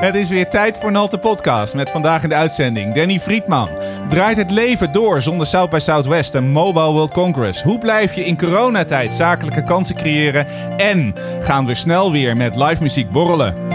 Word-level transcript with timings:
Het 0.00 0.14
is 0.14 0.28
weer 0.28 0.48
tijd 0.48 0.78
voor 0.78 0.92
Nalte 0.92 1.18
Podcast 1.18 1.74
met 1.74 1.90
vandaag 1.90 2.22
in 2.22 2.28
de 2.28 2.34
uitzending 2.34 2.94
Danny 2.94 3.20
Friedman. 3.20 3.68
Draait 4.08 4.36
het 4.36 4.50
leven 4.50 4.92
door 4.92 5.22
zonder 5.22 5.46
South 5.46 5.70
by 5.70 5.78
Southwest 5.78 6.34
en 6.34 6.50
Mobile 6.50 6.92
World 6.92 7.12
Congress? 7.12 7.62
Hoe 7.62 7.78
blijf 7.78 8.14
je 8.14 8.24
in 8.24 8.38
coronatijd 8.38 9.14
zakelijke 9.14 9.64
kansen 9.64 9.96
creëren? 9.96 10.46
En 10.76 11.14
gaan 11.40 11.66
we 11.66 11.74
snel 11.74 12.12
weer 12.12 12.36
met 12.36 12.56
live 12.56 12.82
muziek 12.82 13.10
borrelen? 13.10 13.67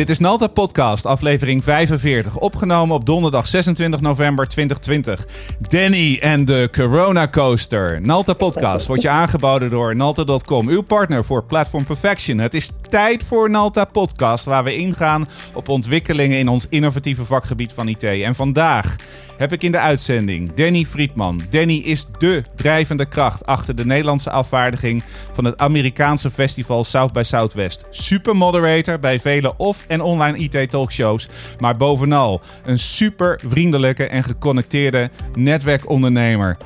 Dit 0.00 0.10
is 0.10 0.18
Nalta 0.18 0.46
Podcast, 0.46 1.06
aflevering 1.06 1.64
45, 1.64 2.36
opgenomen 2.36 2.94
op 2.94 3.06
donderdag 3.06 3.46
26 3.46 4.00
november 4.00 4.48
2020. 4.48 5.26
Danny 5.58 6.18
en 6.20 6.44
de 6.44 6.68
Corona 6.72 7.28
Coaster. 7.28 8.00
Nalta 8.00 8.34
Podcast 8.34 8.86
wordt 8.86 9.02
je 9.02 9.08
aangeboden 9.08 9.70
door 9.70 9.96
Nalta.com, 9.96 10.68
uw 10.68 10.82
partner 10.82 11.24
voor 11.24 11.44
Platform 11.44 11.84
Perfection. 11.84 12.38
Het 12.38 12.54
is 12.54 12.70
tijd 12.88 13.24
voor 13.24 13.50
Nalta 13.50 13.84
Podcast, 13.84 14.44
waar 14.44 14.64
we 14.64 14.76
ingaan 14.76 15.28
op 15.54 15.68
ontwikkelingen 15.68 16.38
in 16.38 16.48
ons 16.48 16.66
innovatieve 16.68 17.24
vakgebied 17.24 17.72
van 17.72 17.88
IT. 17.88 18.02
En 18.02 18.34
vandaag 18.34 18.96
heb 19.36 19.52
ik 19.52 19.62
in 19.62 19.72
de 19.72 19.78
uitzending 19.78 20.54
Danny 20.54 20.84
Friedman. 20.84 21.40
Danny 21.50 21.76
is 21.76 22.06
dé 22.18 22.42
drijvende 22.56 23.04
kracht 23.04 23.46
achter 23.46 23.76
de 23.76 23.86
Nederlandse 23.86 24.30
afvaardiging 24.30 25.02
van 25.32 25.44
het 25.44 25.58
Amerikaanse 25.58 26.30
festival 26.30 26.84
South 26.84 27.12
by 27.12 27.22
Southwest. 27.22 27.86
Super 27.90 28.36
moderator 28.36 28.98
bij 28.98 29.20
vele 29.20 29.56
off- 29.56 29.88
en 29.90 30.00
online 30.00 30.38
IT-talkshows. 30.38 31.56
Maar 31.60 31.76
bovenal 31.76 32.40
een 32.64 32.78
super 32.78 33.40
vriendelijke 33.46 34.06
en 34.06 34.22
geconnecteerde 34.22 35.10
netwerkondernemer. 35.34 36.56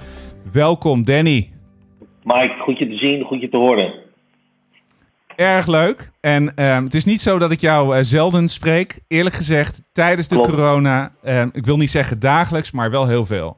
Welkom 0.52 1.04
Danny. 1.04 1.50
Mike, 2.22 2.54
goed 2.58 2.78
je 2.78 2.88
te 2.88 2.96
zien, 2.96 3.24
goed 3.24 3.40
je 3.40 3.48
te 3.48 3.56
horen. 3.56 3.94
Erg 5.36 5.66
leuk. 5.66 6.10
En 6.20 6.52
ehm, 6.56 6.84
het 6.84 6.94
is 6.94 7.04
niet 7.04 7.20
zo 7.20 7.38
dat 7.38 7.52
ik 7.52 7.60
jou 7.60 7.96
eh, 7.96 8.02
zelden 8.02 8.48
spreek. 8.48 9.00
Eerlijk 9.08 9.34
gezegd, 9.34 9.82
tijdens 9.92 10.28
de 10.28 10.34
Klopt. 10.34 10.50
corona, 10.50 11.12
ehm, 11.22 11.48
ik 11.52 11.66
wil 11.66 11.76
niet 11.76 11.90
zeggen 11.90 12.20
dagelijks, 12.20 12.72
maar 12.72 12.90
wel 12.90 13.06
heel 13.06 13.24
veel. 13.24 13.56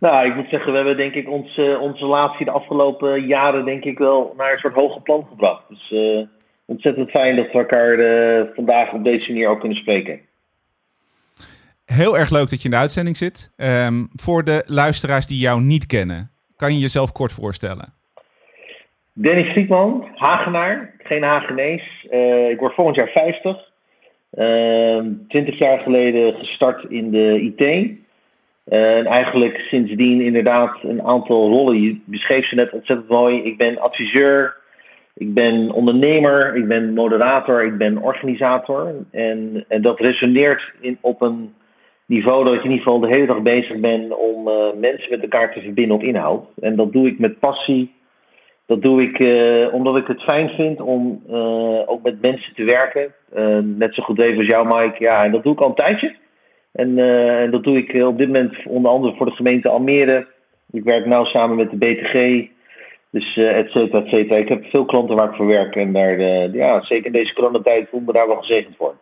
Nou, 0.00 0.26
ik 0.26 0.34
moet 0.36 0.48
zeggen, 0.48 0.70
we 0.70 0.76
hebben 0.76 0.96
denk 0.96 1.14
ik 1.14 1.28
ons, 1.28 1.56
eh, 1.56 1.80
onze 1.80 2.04
relatie 2.04 2.44
de 2.44 2.50
afgelopen 2.50 3.26
jaren 3.26 3.64
denk 3.64 3.84
ik 3.84 3.98
wel 3.98 4.34
naar 4.36 4.52
een 4.52 4.58
soort 4.58 4.74
hoger 4.74 5.02
plan 5.02 5.26
gebracht. 5.28 5.62
Dus 5.68 5.90
eh, 5.90 6.26
ontzettend 6.64 7.10
fijn 7.10 7.36
dat 7.36 7.46
we 7.52 7.58
elkaar 7.58 7.98
eh, 7.98 8.54
vandaag 8.54 8.92
op 8.92 9.04
deze 9.04 9.30
manier 9.32 9.48
ook 9.48 9.60
kunnen 9.60 9.78
spreken. 9.78 10.20
Heel 11.84 12.18
erg 12.18 12.30
leuk 12.30 12.50
dat 12.50 12.58
je 12.58 12.64
in 12.64 12.74
de 12.74 12.80
uitzending 12.80 13.16
zit. 13.16 13.52
Ehm, 13.56 14.04
voor 14.12 14.44
de 14.44 14.64
luisteraars 14.66 15.26
die 15.26 15.38
jou 15.38 15.60
niet 15.60 15.86
kennen, 15.86 16.30
kan 16.56 16.72
je 16.72 16.78
jezelf 16.78 17.12
kort 17.12 17.32
voorstellen? 17.32 17.94
Danny 19.14 19.44
Friedman, 19.44 20.06
Hagenaar, 20.14 20.94
geen 20.98 21.22
Hagenees. 21.22 22.06
Eh, 22.10 22.50
ik 22.50 22.58
word 22.58 22.74
volgend 22.74 22.96
jaar 22.96 23.08
50. 23.08 23.70
Ehm 24.30 25.06
20 25.28 25.58
jaar 25.58 25.78
geleden 25.78 26.34
gestart 26.34 26.84
in 26.90 27.10
de 27.10 27.40
IT. 27.40 27.60
Eh, 28.64 28.96
en 28.96 29.06
eigenlijk 29.06 29.58
sindsdien 29.58 30.20
inderdaad 30.20 30.76
een 30.82 31.02
aantal 31.02 31.48
rollen. 31.48 31.82
Je 31.82 32.00
beschreef 32.04 32.48
ze 32.48 32.54
net 32.54 32.72
ontzettend 32.72 33.08
mooi. 33.08 33.42
Ik 33.42 33.56
ben 33.56 33.80
adviseur, 33.80 34.56
ik 35.14 35.34
ben 35.34 35.70
ondernemer, 35.70 36.56
ik 36.56 36.68
ben 36.68 36.94
moderator, 36.94 37.64
ik 37.64 37.78
ben 37.78 37.98
organisator. 37.98 38.94
En, 39.10 39.64
en 39.68 39.82
dat 39.82 40.00
resoneert 40.00 40.72
in, 40.80 40.98
op 41.00 41.22
een 41.22 41.54
niveau 42.06 42.44
dat 42.44 42.54
ik 42.54 42.64
in 42.64 42.70
ieder 42.70 42.84
geval 42.84 43.00
de 43.00 43.14
hele 43.14 43.26
dag 43.26 43.42
bezig 43.42 43.80
ben 43.80 44.18
om 44.18 44.48
eh, 44.48 44.72
mensen 44.76 45.10
met 45.10 45.22
elkaar 45.22 45.52
te 45.52 45.60
verbinden 45.60 45.96
op 45.96 46.02
inhoud. 46.02 46.44
En 46.60 46.76
dat 46.76 46.92
doe 46.92 47.06
ik 47.06 47.18
met 47.18 47.38
passie. 47.38 47.92
Dat 48.66 48.82
doe 48.82 49.02
ik 49.02 49.18
eh, 49.18 49.74
omdat 49.74 49.96
ik 49.96 50.06
het 50.06 50.22
fijn 50.22 50.48
vind 50.48 50.80
om 50.80 51.22
eh, 51.28 51.80
ook 51.86 52.02
met 52.02 52.20
mensen 52.20 52.54
te 52.54 52.64
werken. 52.64 53.14
Net 53.78 53.94
zo 53.94 54.02
goed 54.02 54.22
even 54.22 54.38
als 54.38 54.46
jou, 54.46 54.66
Mike. 54.66 54.96
Ja, 54.98 55.24
en 55.24 55.32
dat 55.32 55.42
doe 55.42 55.52
ik 55.52 55.60
al 55.60 55.68
een 55.68 55.74
tijdje. 55.74 56.14
En, 56.72 56.98
en 57.38 57.50
dat 57.50 57.64
doe 57.64 57.76
ik 57.76 58.04
op 58.04 58.18
dit 58.18 58.26
moment 58.26 58.56
onder 58.66 58.90
andere 58.90 59.14
voor 59.14 59.26
de 59.26 59.32
gemeente 59.32 59.68
Almere. 59.68 60.26
Ik 60.70 60.84
werk 60.84 61.06
nauw 61.06 61.24
samen 61.24 61.56
met 61.56 61.70
de 61.70 61.76
BTG. 61.76 62.48
Dus 63.12 63.36
eh 63.36 63.58
et 63.58 63.70
cetera, 63.70 63.98
et 63.98 64.08
cetera. 64.08 64.36
Ik 64.36 64.48
heb 64.48 64.64
veel 64.64 64.84
klanten 64.84 65.16
waar 65.16 65.28
ik 65.28 65.36
voor 65.36 65.46
werk. 65.46 65.74
En 65.74 65.92
daar, 65.92 66.18
eh, 66.18 66.54
ja, 66.54 66.84
zeker 66.84 67.06
in 67.06 67.12
deze 67.12 67.34
coronatijd 67.34 67.88
voel 67.90 68.00
ik 68.00 68.06
me 68.06 68.12
daar 68.12 68.26
wel 68.26 68.36
gezegend 68.36 68.76
voor. 68.78 68.94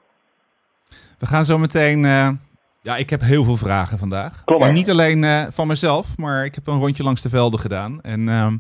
We 1.19 1.27
gaan 1.27 1.45
zo 1.45 1.59
meteen. 1.59 2.05
eh, 2.05 2.29
ja, 2.83 2.97
ik 2.97 3.11
heb 3.11 3.21
heel 3.21 3.45
veel 3.45 3.57
vragen 3.57 3.99
vandaag. 3.99 4.43
En 4.45 4.73
niet 4.73 4.91
alleen 4.91 5.25
van 5.53 5.67
mezelf, 5.67 6.17
maar 6.17 6.45
ik 6.45 6.55
heb 6.55 6.67
een 6.67 6.81
rondje 6.81 7.03
langs 7.03 7.23
de 7.23 7.29
velden 7.29 7.61
gedaan. 7.61 8.01
En 8.01 8.29
ehm, 8.29 8.57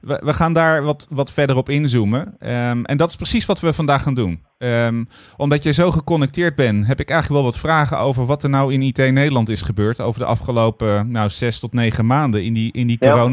we, 0.00 0.20
we 0.24 0.34
gaan 0.34 0.52
daar 0.52 0.82
wat, 0.82 1.06
wat 1.10 1.32
verder 1.32 1.56
op 1.56 1.68
inzoomen. 1.68 2.34
Ehm, 2.38 2.82
en 2.84 2.96
dat 2.96 3.08
is 3.08 3.16
precies 3.16 3.46
wat 3.46 3.60
we 3.60 3.72
vandaag 3.72 4.02
gaan 4.02 4.14
doen. 4.14 4.42
Ehm, 4.58 5.04
omdat 5.36 5.62
je 5.62 5.72
zo 5.72 5.90
geconnecteerd 5.90 6.54
bent, 6.54 6.86
heb 6.86 7.00
ik 7.00 7.10
eigenlijk 7.10 7.42
wel 7.42 7.50
wat 7.50 7.60
vragen 7.60 7.98
over 7.98 8.26
wat 8.26 8.42
er 8.42 8.50
nou 8.50 8.72
in 8.72 8.82
IT 8.82 8.96
Nederland 8.96 9.48
is 9.48 9.62
gebeurd 9.62 10.00
over 10.00 10.20
de 10.20 10.26
afgelopen 10.26 11.10
nou, 11.10 11.30
zes 11.30 11.60
tot 11.60 11.72
negen 11.72 12.06
maanden 12.06 12.44
in 12.44 12.52
die, 12.52 12.72
in 12.72 12.86
die 12.86 12.96
Ja. 13.00 13.28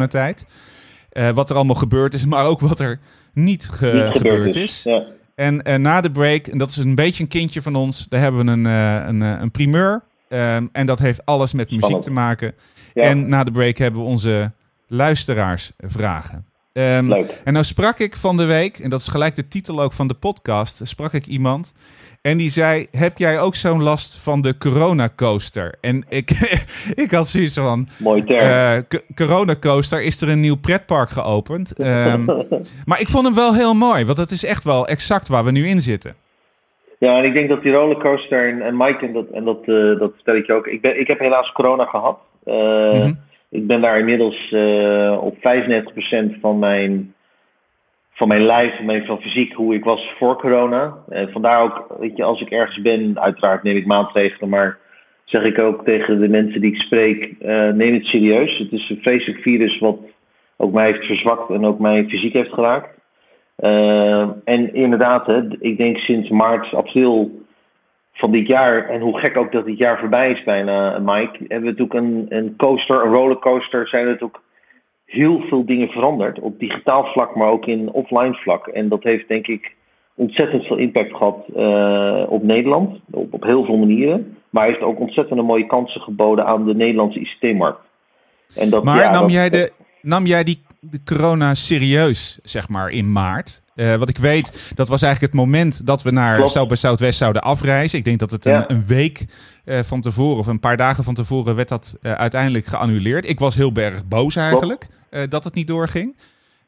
Eh, 1.09 1.29
wat 1.29 1.50
er 1.50 1.56
allemaal 1.56 1.75
gebeurd 1.75 2.13
is, 2.13 2.25
maar 2.34 2.45
ook 2.45 2.59
wat 2.59 2.79
er 2.79 3.00
niet, 3.34 3.69
ge- 3.69 4.09
Niet 4.13 4.18
gebeurd, 4.22 4.56
is. 4.56 4.84
Ja. 4.84 5.03
En 5.35 5.62
eh, 5.63 5.75
na 5.75 6.01
de 6.01 6.12
break, 6.12 6.47
en 6.47 6.57
dat 6.57 6.69
is 6.69 6.78
een 6.78 6.95
beetje 6.95 7.23
een 7.23 7.29
kindje 7.29 7.62
van 7.62 7.75
ons, 7.75 8.07
daar 8.07 8.19
hebben 8.19 8.45
we 8.45 8.51
een, 8.51 8.66
eh, 8.66 9.07
een, 9.07 9.22
een 9.22 9.51
primeur. 9.51 10.03
Ehm, 10.29 10.66
en 10.72 10.85
dat 10.85 11.00
heeft 11.00 11.25
alles 11.25 11.53
met 11.53 11.72
muziek 11.72 12.01
te 12.01 12.12
maken. 12.12 12.53
Ja. 12.94 13.03
En 13.03 13.29
na 13.29 13.44
de 13.44 13.51
break 13.51 13.78
hebben 13.78 14.01
we 14.01 14.07
onze 14.07 14.51
luisteraarsvragen. 14.88 16.45
Ehm, 16.78 17.08
Leuk. 17.08 17.42
en 17.44 17.54
nou 17.54 17.66
sprak 17.66 18.00
ik 18.00 18.16
van 18.16 18.38
de 18.38 18.46
week, 18.46 18.78
en 18.80 18.90
dat 18.90 19.00
is 19.00 19.08
gelijk 19.08 19.36
de 19.36 19.48
titel 19.48 19.82
ook 19.82 19.94
van 19.94 20.08
de 20.08 20.14
podcast, 20.14 20.82
sprak 20.88 21.14
ik 21.14 21.26
iemand. 21.26 21.74
En 22.22 22.38
die 22.38 22.50
zei, 22.52 22.88
heb 22.92 23.18
jij 23.18 23.40
ook 23.40 23.56
zo'n 23.56 23.84
last 23.84 24.18
van 24.22 24.42
de 24.42 24.58
corona 24.58 25.10
coaster? 25.16 25.76
En 25.82 26.06
ik, 26.10 26.30
ik 27.04 27.12
had 27.12 27.28
zoiets 27.28 27.58
van, 27.58 27.88
Mooi 27.98 28.24
term. 28.24 28.40
eh, 28.40 28.78
c- 28.88 29.04
corona 29.16 29.56
coaster, 29.60 30.02
is 30.02 30.22
er 30.22 30.30
een 30.30 30.40
nieuw 30.40 30.56
pretpark 30.58 31.10
geopend? 31.10 31.74
Ehm, 31.80 32.26
maar 32.90 33.00
ik 33.02 33.08
vond 33.08 33.26
hem 33.26 33.36
wel 33.36 33.54
heel 33.54 33.74
mooi, 33.74 34.06
want 34.06 34.18
het 34.18 34.32
is 34.32 34.46
echt 34.46 34.64
wel 34.64 34.88
exact 34.88 35.28
waar 35.28 35.44
we 35.44 35.52
nu 35.52 35.68
in 35.68 35.82
zitten. 35.82 36.16
Ja, 37.00 37.18
en 37.18 37.24
ik 37.24 37.34
denk 37.34 37.50
dat 37.50 37.62
die 37.64 37.72
rollercoaster 37.72 38.50
en, 38.50 38.62
en 38.62 38.78
Mike, 38.78 39.06
en 39.06 39.14
dat, 39.14 39.26
en 39.34 39.44
dat, 39.44 39.60
eh, 39.66 40.00
dat 40.00 40.12
vertel 40.16 40.36
ik 40.36 40.46
je 40.48 40.54
ook. 40.54 40.68
Ik, 40.68 40.82
ben, 40.82 41.00
ik 41.00 41.08
heb 41.08 41.20
helaas 41.20 41.52
corona 41.52 41.86
gehad. 41.86 42.20
Eh, 42.46 42.54
Mhm. 42.94 43.14
Ik 43.57 43.68
ben 43.68 43.81
daar 43.81 44.00
inmiddels 44.00 44.51
eh, 44.51 45.18
op 45.22 45.35
95% 45.35 46.40
van 46.41 46.59
mijn, 46.59 47.13
van 48.12 48.28
mijn 48.28 48.45
lijf, 48.45 48.75
van 48.75 48.85
mijn 48.85 49.06
van 49.06 49.22
fysiek, 49.22 49.53
hoe 49.53 49.73
ik 49.73 49.84
was 49.84 50.13
voor 50.18 50.38
corona. 50.38 50.97
En 51.09 51.31
vandaar 51.31 51.63
ook, 51.63 51.95
weet 52.00 52.18
je, 52.18 52.23
als 52.23 52.41
ik 52.41 52.50
ergens 52.50 52.81
ben, 52.81 53.19
uiteraard 53.19 53.63
neem 53.63 53.75
ik 53.78 53.85
maatregelen, 53.85 54.50
maar 54.50 54.78
zeg 55.25 55.44
ik 55.44 55.62
ook 55.62 55.85
tegen 55.85 56.19
de 56.19 56.28
mensen 56.28 56.62
die 56.62 56.73
ik 56.73 56.81
spreek, 56.81 57.35
eh, 57.40 57.69
neem 57.69 57.94
het 57.94 58.06
serieus. 58.06 58.57
Het 58.57 58.72
is 58.72 58.90
een 58.90 59.01
vreselijk 59.01 59.41
virus 59.41 59.79
wat 59.79 60.00
ook 60.57 60.74
mij 60.74 60.85
heeft 60.85 61.06
verzwakt 61.06 61.50
en 61.50 61.66
ook 61.66 61.79
mij 61.79 62.06
fysiek 62.07 62.34
heeft 62.34 62.53
geraakt. 62.53 62.89
Eh, 63.56 64.29
en 64.44 64.74
inderdaad, 64.74 65.28
hè, 65.28 65.41
ik 65.59 65.78
denk 65.78 65.97
sinds 65.97 66.29
maart, 66.29 66.74
april 66.74 67.45
van 68.18 68.32
dit 68.32 68.48
jaar, 68.48 68.90
en 68.90 69.02
hoe 69.02 69.20
gek 69.20 69.38
ook 69.38 69.52
dat 69.52 69.66
dit 69.66 69.78
jaar 69.78 70.00
voorbij 70.00 70.32
is 70.32 70.44
bijna, 70.44 71.00
Mike, 71.00 71.38
hebben 71.48 71.74
we 71.74 71.84
natuurlijk 71.84 71.94
een, 71.94 72.26
een 72.30 72.54
coaster, 72.58 73.06
een 73.06 73.12
rollercoaster, 73.14 73.88
zijn 73.88 74.04
er 74.04 74.10
natuurlijk 74.12 74.40
heel 75.06 75.42
veel 75.42 75.66
dingen 75.66 75.88
veranderd. 75.90 76.40
Op 76.40 76.60
digitaal 76.60 77.06
vlak, 77.06 77.36
maar 77.36 77.48
ook 77.50 77.66
in 77.66 77.92
offline 77.92 78.34
vlak. 78.34 78.68
En 78.68 78.90
dat 78.90 79.04
heeft 79.04 79.28
denk 79.28 79.48
ik 79.48 79.76
ontzettend 80.16 80.66
veel 80.66 80.78
impact 80.78 81.16
gehad 81.16 81.46
eh, 81.56 82.32
op 82.32 82.44
Nederland, 82.44 83.00
op, 83.12 83.34
op 83.34 83.44
heel 83.44 83.66
veel 83.66 83.78
manieren. 83.78 84.38
Maar 84.50 84.66
heeft 84.68 84.81
ook 84.81 85.00
ontzettend 85.00 85.42
mooie 85.42 85.66
kansen 85.66 86.02
geboden 86.02 86.46
aan 86.46 86.66
de 86.66 86.75
Nederlandse 86.75 87.20
ICT-markt. 87.20 87.80
En 88.56 88.70
dat, 88.70 88.84
Maar 88.84 89.02
ja, 89.02 89.12
nam, 89.12 89.22
dat- 89.22 89.31
jij 89.31 89.50
de, 89.50 89.72
nam 90.02 90.25
jij 90.25 90.44
die 90.44 90.62
de 90.80 91.00
corona 91.04 91.54
serieus, 91.54 92.40
zeg 92.44 92.70
maar, 92.70 92.90
in 92.90 93.12
maart? 93.12 93.62
Eh, 93.77 93.95
wat 93.95 94.09
ik 94.09 94.18
weet, 94.18 94.71
dat 94.75 94.88
was 94.88 95.01
eigenlijk 95.01 95.33
het 95.33 95.41
moment 95.44 95.85
dat 95.85 96.03
we 96.03 96.12
naar 96.12 96.35
Klopt. 96.35 96.51
South 96.51 96.68
by 96.69 96.75
Southwest 96.75 97.18
zouden 97.18 97.41
afreizen. 97.41 97.97
Ik 98.00 98.06
denk 98.06 98.19
dat 98.19 98.31
het 98.31 98.45
een, 98.45 98.51
Ja. 98.51 98.69
een 98.69 98.85
week 98.85 99.25
eh, 99.65 99.79
van 99.83 100.01
tevoren, 100.01 100.39
of 100.39 100.47
een 100.47 100.59
paar 100.59 100.77
dagen 100.77 101.03
van 101.03 101.13
tevoren, 101.13 101.56
werd 101.56 101.69
dat 101.69 101.95
eh, 102.01 102.12
uiteindelijk 102.12 102.65
geannuleerd. 102.65 103.29
Ik 103.29 103.39
was 103.39 103.56
heel 103.56 103.71
erg 103.74 104.07
boos 104.07 104.35
eigenlijk 104.35 104.88
dat 105.29 105.44
het 105.44 105.53
niet 105.53 105.68
doorging. 105.68 106.18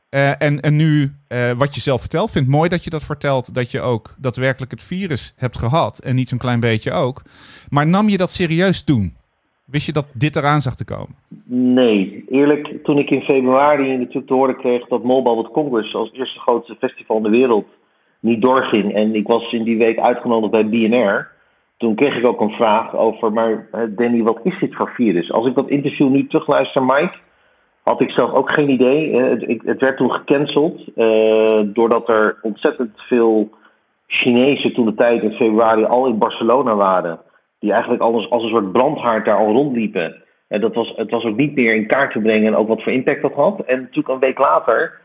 En, 0.10 0.62
en 0.62 0.76
nu, 0.76 1.16
wat 1.58 1.76
je 1.76 1.82
zelf 1.82 2.00
vertelt, 2.00 2.32
vind 2.32 2.48
mooi 2.48 2.70
dat 2.70 2.84
je 2.84 2.90
dat 2.90 3.04
vertelt, 3.04 3.54
dat 3.54 3.72
je 3.72 3.82
ook 3.82 4.16
daadwerkelijk 4.18 4.72
het 4.72 4.84
virus 4.84 5.34
hebt 5.36 5.58
gehad. 5.58 6.00
En 6.00 6.16
niet 6.16 6.30
zo'n 6.30 6.38
klein 6.38 6.60
beetje 6.60 6.92
ook. 6.92 7.22
Maar 7.70 7.88
nam 7.88 8.10
je 8.10 8.18
dat 8.18 8.32
serieus 8.32 8.82
toen? 8.84 9.16
Wist 9.72 9.86
je 9.86 9.92
dat 9.92 10.14
dit 10.18 10.36
eraan 10.36 10.60
zag 10.60 10.76
te 10.76 10.86
komen? 10.86 11.16
Nee, 11.76 12.26
eerlijk, 12.30 12.84
toen 12.84 12.98
ik 12.98 13.10
in 13.10 13.22
februari 13.22 13.98
natuurlijk 13.98 14.28
te 14.28 14.34
horen 14.34 14.58
kreeg 14.58 14.88
dat 14.88 15.04
Mobile 15.04 15.36
World 15.36 15.52
Congress 15.52 15.96
als 15.96 16.12
eerste 16.14 16.40
grootste 16.40 16.76
festival 16.80 17.18
in 17.18 17.24
de 17.24 17.30
wereld 17.30 17.68
niet 18.20 18.42
doorging. 18.42 18.94
En 18.94 19.16
ik 19.16 19.28
was 19.28 19.52
in 19.52 19.64
die 19.64 19.78
week 19.78 20.00
uitgenodigd 20.00 20.52
bij 20.52 20.70
BNR. 20.70 21.28
toen 21.78 21.96
kreeg 21.96 22.18
ik 22.18 22.26
ook 22.26 22.42
een 22.42 22.52
vraag 22.52 22.96
over, 22.96 23.32
maar 23.34 23.68
Danny, 23.90 24.22
wat 24.22 24.40
is 24.44 24.60
dit 24.60 24.76
voor 24.76 24.90
virus? 24.90 25.32
Als 25.32 25.48
ik 25.48 25.56
dat 25.56 25.70
interview 25.70 26.10
nu 26.10 26.28
terugluister, 26.28 26.84
Mike, 26.84 27.16
had 27.84 28.02
ik 28.02 28.12
zelf 28.12 28.32
ook 28.32 28.52
geen 28.52 28.70
idee. 28.70 29.16
Het, 29.16 29.62
het 29.66 29.82
werd 29.82 29.98
toen 29.98 30.12
gecanceld, 30.12 30.82
doordat 31.76 32.10
er 32.10 32.38
ontzettend 32.42 32.92
veel 32.96 33.50
Chinezen 34.08 34.74
toen 34.74 34.86
de 34.86 34.94
tijd 34.94 35.24
in 35.24 35.32
februari 35.32 35.84
al 35.84 36.08
in 36.08 36.18
Barcelona 36.18 36.76
waren. 36.76 37.20
Die 37.60 37.72
eigenlijk 37.72 38.02
als, 38.02 38.30
als 38.30 38.44
een 38.44 38.50
soort 38.50 38.72
brandhaard 38.72 39.26
daar 39.26 39.38
al 39.38 39.52
rondliepen. 39.52 40.24
En 40.48 40.62
dat 40.62 40.74
was, 40.74 40.94
het 40.96 41.12
was 41.12 41.24
ook 41.24 41.38
niet 41.38 41.56
meer 41.56 41.76
in 41.76 41.88
kaart 41.88 42.12
te 42.12 42.20
brengen 42.20 42.48
en 42.48 42.56
ook 42.56 42.68
wat 42.68 42.84
voor 42.84 42.92
impact 42.92 43.22
dat 43.22 43.34
had. 43.34 43.60
En 43.66 43.80
natuurlijk 43.80 44.08
een 44.08 44.20
week 44.20 44.40
later, 44.40 45.00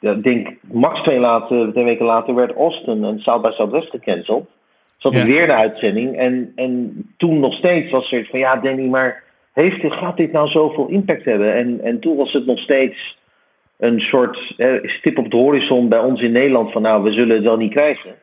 ik 0.00 0.22
denk 0.22 0.48
max 0.60 1.02
twee, 1.02 1.18
later, 1.18 1.72
twee 1.72 1.84
weken 1.84 2.06
later, 2.06 2.34
werd 2.34 2.56
Austin 2.56 3.04
en 3.04 3.18
South 3.18 3.42
by 3.42 3.50
Southwest 3.50 3.90
gecanceld. 3.90 4.48
Zat 4.96 5.14
ja. 5.14 5.24
weer 5.24 5.46
de 5.46 5.54
uitzending. 5.54 6.16
En, 6.16 6.52
en 6.54 7.02
toen 7.16 7.40
nog 7.40 7.54
steeds 7.54 7.90
was 7.90 8.12
er 8.12 8.26
van 8.30 8.38
ja, 8.38 8.56
Danny, 8.56 8.86
maar 8.86 9.22
heeft, 9.52 9.92
gaat 9.94 10.16
dit 10.16 10.32
nou 10.32 10.48
zoveel 10.48 10.88
impact 10.88 11.24
hebben? 11.24 11.54
En, 11.54 11.80
en 11.82 12.00
toen 12.00 12.16
was 12.16 12.32
het 12.32 12.46
nog 12.46 12.58
steeds 12.58 13.16
een 13.78 14.00
soort 14.00 14.54
stip 14.82 15.18
op 15.18 15.30
de 15.30 15.36
horizon 15.36 15.88
bij 15.88 15.98
ons 15.98 16.20
in 16.20 16.32
Nederland 16.32 16.72
van 16.72 16.82
nou, 16.82 17.02
we 17.02 17.12
zullen 17.12 17.36
het 17.36 17.44
wel 17.44 17.56
niet 17.56 17.74
krijgen. 17.74 18.14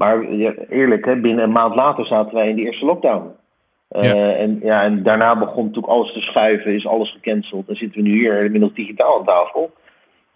Maar 0.00 0.24
eerlijk, 0.68 1.04
hè, 1.04 1.16
binnen 1.16 1.44
een 1.44 1.52
maand 1.52 1.74
later 1.74 2.06
zaten 2.06 2.34
wij 2.34 2.48
in 2.48 2.56
de 2.56 2.62
eerste 2.62 2.84
lockdown. 2.84 3.30
Uh, 3.90 4.40
En, 4.40 4.60
ja, 4.62 4.82
en 4.82 5.02
daarna 5.02 5.38
begon 5.38 5.64
natuurlijk 5.64 5.92
alles 5.92 6.12
te 6.12 6.20
schuiven, 6.20 6.74
is 6.74 6.86
alles 6.86 7.12
gecanceld. 7.12 7.68
En 7.68 7.76
zitten 7.76 8.02
we 8.02 8.08
nu 8.08 8.14
hier 8.14 8.44
inmiddels 8.44 8.74
digitaal 8.74 9.18
aan 9.18 9.24
tafel. 9.24 9.72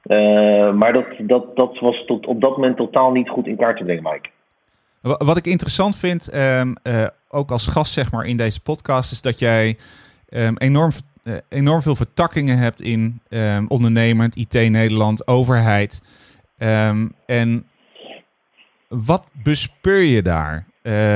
Uh, 0.07 0.73
maar 0.73 0.93
dat, 0.93 1.07
dat, 1.19 1.57
dat 1.57 1.79
was 1.79 2.05
tot 2.07 2.27
op 2.27 2.41
dat 2.41 2.57
moment 2.57 2.77
totaal 2.77 3.13
niet 3.13 3.29
goed 3.29 3.47
in 3.47 3.57
kaart 3.57 3.77
te 3.77 3.85
brengen, 3.85 4.03
Mike. 4.03 4.29
Wat 5.25 5.37
ik 5.37 5.47
interessant 5.47 5.97
vind, 5.97 6.35
um, 6.35 6.75
uh, 6.89 7.07
ook 7.29 7.51
als 7.51 7.67
gast 7.67 7.93
zeg 7.93 8.13
maar 8.13 8.25
in 8.25 8.37
deze 8.37 8.63
podcast, 8.63 9.13
is 9.13 9.23
dat 9.23 9.39
jij 9.39 9.77
um, 10.29 10.57
enorm, 10.59 10.91
enorm 11.49 11.83
veel 11.83 11.97
vertakkingen 11.97 12.59
hebt 12.59 12.81
in 12.81 13.21
um, 13.29 13.69
ondernemend, 13.69 14.37
IT 14.37 14.71
Nederland, 14.71 15.29
overheid. 15.29 16.03
en 17.27 17.67
wat 18.89 19.25
bespeur 19.43 20.03
je 20.03 20.23
daar? 20.23 20.67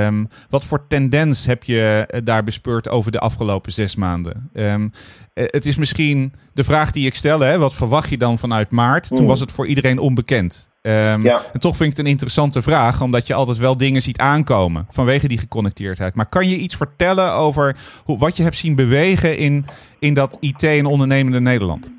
Um, 0.07 0.29
wat 0.51 0.65
voor 0.65 0.87
tendens 0.87 1.47
heb 1.47 1.65
je 1.65 2.05
eh, 2.09 2.21
daar 2.25 2.45
bespeurd 2.45 2.89
over 2.89 3.13
de 3.13 3.19
afgelopen 3.19 3.73
zes 3.73 3.97
maanden? 3.97 4.51
Um, 4.55 4.93
het 5.35 5.67
is 5.67 5.77
misschien 5.77 6.33
de 6.55 6.65
vraag 6.65 6.91
die 6.91 7.07
ik 7.07 7.15
stel, 7.15 7.41
hè? 7.41 7.59
wat 7.59 7.75
verwacht 7.75 8.11
je 8.11 8.19
dan 8.19 8.39
vanuit 8.39 8.71
maart? 8.71 9.09
Toen 9.09 9.21
mm. 9.21 9.27
was 9.27 9.41
het 9.41 9.53
voor 9.53 9.67
iedereen 9.67 9.99
onbekend. 9.99 10.69
Um, 10.83 11.23
ja. 11.23 11.43
En 11.53 11.61
toch 11.61 11.77
vind 11.77 11.91
ik 11.91 11.97
het 11.97 12.07
een 12.07 12.13
interessante 12.13 12.63
vraag, 12.63 13.03
omdat 13.03 13.27
je 13.27 13.35
altijd 13.35 13.59
wel 13.59 13.77
dingen 13.77 14.03
ziet 14.03 14.19
aankomen 14.19 14.87
vanwege 14.91 15.29
die 15.29 15.39
geconnecteerdheid. 15.39 16.15
Maar 16.15 16.27
kan 16.27 16.49
je 16.49 16.57
iets 16.57 16.77
vertellen 16.77 17.33
over 17.33 17.77
hoe, 18.05 18.19
wat 18.19 18.37
je 18.37 18.43
hebt 18.43 18.57
zien 18.57 18.75
bewegen 18.75 19.39
in, 19.39 19.67
in 19.99 20.15
dat 20.15 20.37
IT- 20.41 20.63
en 20.63 20.87
ondernemende 20.87 21.41
Nederland? 21.41 21.91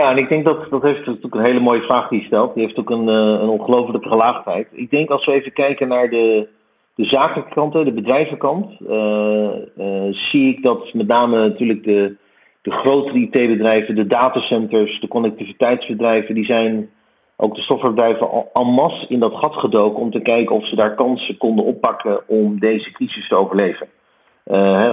Ja, 0.00 0.10
en 0.10 0.18
ik 0.18 0.28
denk 0.28 0.44
dat 0.44 0.70
dat 0.70 0.82
heeft 0.82 1.06
natuurlijk 1.06 1.34
een 1.34 1.44
hele 1.44 1.60
mooie 1.60 1.82
vraag 1.82 2.08
die 2.08 2.20
je 2.20 2.26
stelt. 2.26 2.54
Die 2.54 2.62
heeft 2.64 2.78
ook 2.78 2.90
een, 2.90 3.08
uh, 3.08 3.40
een 3.42 3.48
ongelofelijke 3.48 4.08
gelaagdheid. 4.08 4.68
Ik 4.72 4.90
denk 4.90 5.10
als 5.10 5.24
we 5.24 5.32
even 5.32 5.52
kijken 5.52 5.88
naar 5.88 6.10
de, 6.10 6.48
de 6.94 7.04
zakelijke 7.04 7.54
kant, 7.54 7.72
de 7.72 7.92
bedrijvenkant, 7.92 8.80
uh, 8.80 9.50
uh, 9.78 10.12
zie 10.12 10.48
ik 10.48 10.62
dat 10.62 10.92
met 10.92 11.06
name 11.06 11.48
natuurlijk 11.48 11.84
de, 11.84 12.16
de 12.62 12.70
grotere 12.70 13.18
IT-bedrijven, 13.18 13.94
de 13.94 14.06
datacenters, 14.06 15.00
de 15.00 15.08
connectiviteitsbedrijven, 15.08 16.34
die 16.34 16.44
zijn 16.44 16.90
ook 17.36 17.54
de 17.54 17.62
softwarebedrijven 17.62 18.28
en 18.52 18.66
masse 18.66 19.06
in 19.08 19.20
dat 19.20 19.34
gat 19.34 19.54
gedoken 19.54 20.02
om 20.02 20.10
te 20.10 20.20
kijken 20.20 20.56
of 20.56 20.68
ze 20.68 20.76
daar 20.76 20.94
kansen 20.94 21.36
konden 21.36 21.64
oppakken 21.64 22.28
om 22.28 22.58
deze 22.58 22.92
crisis 22.92 23.28
te 23.28 23.36
overleven. 23.36 23.88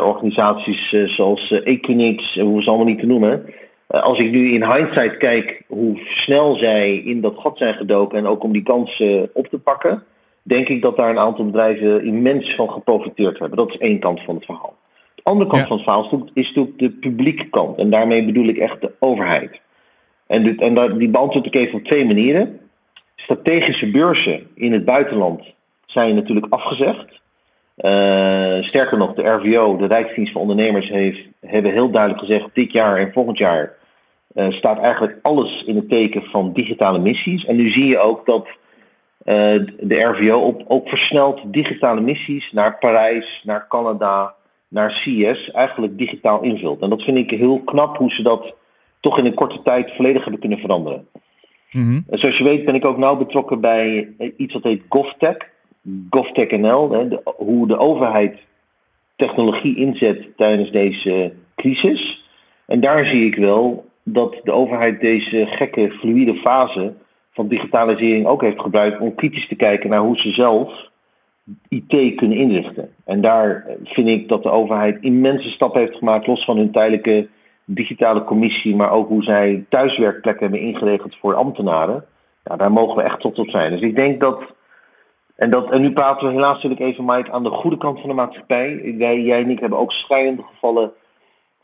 organisaties 0.06 0.96
zoals 1.06 1.52
Equinix, 1.52 2.34
hoe 2.34 2.62
ze 2.62 2.70
allemaal 2.70 2.88
niet 2.88 3.00
te 3.00 3.06
noemen, 3.06 3.46
eh, 3.46 3.61
als 3.92 4.20
ik 4.20 4.32
nu 4.32 4.54
in 4.54 4.74
hindsight 4.74 5.18
kijk 5.18 5.64
hoe 5.68 5.98
snel 5.98 6.56
zij 6.56 6.96
in 6.96 7.22
dat 7.22 7.38
gat 7.38 7.58
zijn 7.58 7.74
gedoken 7.74 8.18
en 8.18 8.28
ook 8.28 8.44
om 8.44 8.52
die 8.52 8.64
kansen 8.64 9.30
op 9.34 9.48
te 9.48 9.60
pakken, 9.60 10.04
denk 10.44 10.68
ik 10.68 10.82
dat 10.82 10.98
daar 10.98 11.10
een 11.10 11.20
aantal 11.20 11.46
bedrijven 11.46 12.06
immens 12.06 12.56
van 12.56 12.70
geprofiteerd 12.70 13.40
hebben. 13.40 13.58
Dat 13.58 13.70
is 13.70 13.78
één 13.78 14.00
kant 14.00 14.22
van 14.24 14.36
het 14.36 14.46
verhaal. 14.46 14.76
De 15.16 15.24
andere 15.24 15.50
kant 15.50 15.68
van 15.68 15.78
het 15.78 15.86
verhaal 15.86 16.30
is 16.34 16.48
natuurlijk 16.48 16.78
de 16.78 16.90
publieke 16.90 17.50
kant. 17.50 17.78
En 17.78 17.90
daarmee 17.90 18.26
bedoel 18.26 18.48
ik 18.48 18.58
echt 18.58 18.82
de 18.82 18.92
overheid. 19.00 19.60
En, 20.28 20.44
dit, 20.44 20.62
en 20.62 20.98
die 20.98 21.10
beantwoord 21.10 21.46
ik 21.46 21.56
even 21.56 21.78
op 21.78 21.84
twee 21.84 22.06
manieren. 22.06 22.60
Strategische 23.16 23.92
beurzen 23.92 24.48
in 24.56 24.74
het 24.74 24.86
buitenland 24.86 25.44
zijn 25.86 26.16
natuurlijk 26.16 26.54
afgezegd. 26.54 27.20
Uh, 27.78 28.64
sterker 28.64 28.98
nog, 28.98 29.14
de 29.14 29.30
RVO, 29.30 29.78
de 29.78 29.86
Rijksdienst 29.86 30.32
van 30.32 30.42
Ondernemers, 30.42 30.90
heeft, 30.90 31.20
hebben 31.40 31.72
heel 31.72 31.92
duidelijk 31.92 32.22
gezegd: 32.22 32.50
dit 32.54 32.72
jaar 32.72 32.98
en 32.98 33.12
volgend 33.12 33.38
jaar 33.38 33.80
uh, 34.36 34.52
staat 34.52 34.80
eigenlijk 34.80 35.20
alles 35.22 35.64
in 35.66 35.76
het 35.76 35.90
teken 35.90 36.24
van 36.24 36.54
digitale 36.54 37.00
missies. 37.00 37.46
En 37.46 37.56
nu 37.56 37.70
zie 37.70 37.86
je 37.86 38.00
ook 38.00 38.26
dat 38.26 38.48
uh, 38.48 39.66
de 39.80 39.96
RVO 39.96 40.40
op, 40.40 40.64
ook 40.68 40.88
versneld 40.88 41.42
digitale 41.46 42.02
missies 42.02 42.52
naar 42.52 42.78
Parijs, 42.80 43.42
naar 43.44 43.68
Canada, 43.68 44.34
naar 44.68 44.92
CES 44.92 45.52
eigenlijk 45.52 45.98
digitaal 45.98 46.42
invult. 46.42 46.82
En 46.82 46.90
dat 46.90 47.02
vind 47.02 47.18
ik 47.18 47.30
heel 47.30 47.60
knap 47.60 47.98
hoe 47.98 48.12
ze 48.12 48.24
dat 48.24 48.54
toch 49.00 49.20
in 49.20 49.26
een 49.26 49.34
korte 49.34 49.62
tijd 49.64 49.96
volledig 49.96 50.22
hebben 50.22 50.40
kunnen 50.40 50.60
veranderen. 50.60 51.08
Mm 51.72 51.84
-hmm. 51.84 52.06
Zoals 52.10 52.38
je 52.38 52.44
weet 52.44 52.66
ben 52.66 52.76
ik 52.76 52.88
ook 52.88 52.98
nauw 52.98 53.16
betrokken 53.16 53.62
bij 53.62 54.08
iets 54.38 54.54
wat 54.54 54.64
heet 54.64 54.84
GovTech. 54.90 55.38
GovTech 56.10 56.52
NL, 56.52 56.92
hè, 56.92 57.08
de, 57.08 57.22
hoe 57.24 57.68
de 57.68 57.78
overheid 57.78 58.40
technologie 59.16 59.76
inzet 59.76 60.28
tijdens 60.36 60.72
deze 60.72 61.34
crisis. 61.56 62.24
En 62.66 62.82
daar 62.82 63.06
zie 63.06 63.26
ik 63.26 63.36
wel 63.36 63.86
dat 64.04 64.40
de 64.44 64.52
overheid 64.52 65.00
deze 65.00 65.46
gekke, 65.46 65.92
fluïde 65.92 66.36
fase 66.36 66.94
van 67.34 67.48
digitalisering 67.48 68.26
ook 68.26 68.42
heeft 68.42 68.62
gebruikt 68.62 69.00
om 69.00 69.16
kritisch 69.16 69.48
te 69.48 69.56
kijken 69.56 69.90
naar 69.90 70.00
hoe 70.00 70.18
ze 70.18 70.32
zelf 70.32 70.90
IT 71.70 72.16
kunnen 72.16 72.38
inrichten. 72.38 72.90
En 73.06 73.22
daar 73.22 73.66
vind 73.84 74.08
ik 74.08 74.28
dat 74.28 74.44
de 74.44 74.52
overheid 74.52 74.98
immense 75.02 75.50
stappen 75.50 75.82
heeft 75.82 75.98
gemaakt, 75.98 76.28
los 76.28 76.46
van 76.46 76.58
hun 76.58 76.72
tijdelijke 76.72 77.28
digitale 77.66 78.24
commissie, 78.24 78.76
maar 78.76 78.92
ook 78.92 79.08
hoe 79.08 79.24
zij 79.24 79.66
thuiswerkplekken 79.70 80.44
hebben 80.44 80.68
ingeregeld 80.68 81.16
voor 81.16 81.36
ambtenaren. 81.36 82.06
Ja, 82.44 82.56
daar 82.56 82.72
mogen 82.72 82.96
we 82.96 83.02
echt 83.02 83.20
tot 83.20 83.40
op 83.40 83.50
zijn. 83.50 83.72
Dus 83.72 83.82
ik 83.82 83.96
denk 83.96 84.22
dat. 84.22 84.42
En, 85.36 85.50
dat, 85.50 85.72
en 85.72 85.82
nu 85.82 85.92
praten 85.92 86.28
we 86.28 86.34
helaas 86.34 86.54
natuurlijk 86.54 86.82
even, 86.82 87.06
Mike, 87.06 87.32
aan 87.32 87.44
de 87.44 87.50
goede 87.50 87.78
kant 87.78 88.00
van 88.00 88.10
de 88.10 88.16
maatschappij. 88.16 88.94
Jij 88.98 89.44
en 89.44 89.50
ik 89.50 89.60
hebben 89.60 89.80
ook 89.80 89.92
schrijnende 89.92 90.44
gevallen 90.44 90.92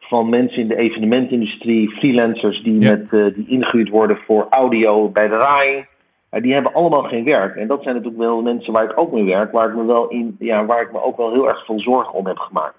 van 0.08 0.30
mensen 0.30 0.62
in 0.62 0.68
de 0.68 0.78
evenementindustrie, 0.78 1.90
freelancers 1.90 2.64
die, 2.64 2.74
met, 2.74 3.06
uh, 3.12 3.34
die 3.36 3.48
ingehuurd 3.48 3.90
worden 3.90 4.18
voor 4.26 4.48
audio 4.50 5.10
bij 5.10 5.28
de 5.28 5.36
RAI. 5.36 5.86
Uh, 6.32 6.42
die 6.42 6.54
hebben 6.54 6.74
allemaal 6.74 7.04
geen 7.04 7.24
werk. 7.24 7.56
En 7.56 7.68
dat 7.68 7.84
zijn 7.84 7.96
natuurlijk 7.96 8.22
wel 8.22 8.42
mensen 8.42 8.74
waar 8.74 8.84
ik 8.84 9.00
ook 9.00 9.12
mee 9.12 9.24
werk, 9.24 9.52
waar 9.52 9.70
ik 9.70 9.76
me, 9.76 9.86
wel 9.86 10.08
in, 10.08 10.36
ja, 10.40 10.66
waar 10.66 10.82
ik 10.82 10.92
me 10.92 11.04
ook 11.04 11.18
wel 11.18 11.32
heel 11.32 11.48
erg 11.48 11.66
veel 11.66 11.80
zorgen 11.80 12.14
om 12.14 12.28
heb 12.28 12.38
gemaakt. 12.38 12.78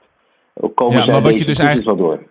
Ook 0.55 0.77
komen 0.77 0.99
ja, 0.99 1.07
maar 1.07 1.23
wat 1.23 1.39
je 1.39 1.45
dus 1.45 1.59
eigenlijk 1.59 1.89
wel 1.89 2.09
door. 2.09 2.27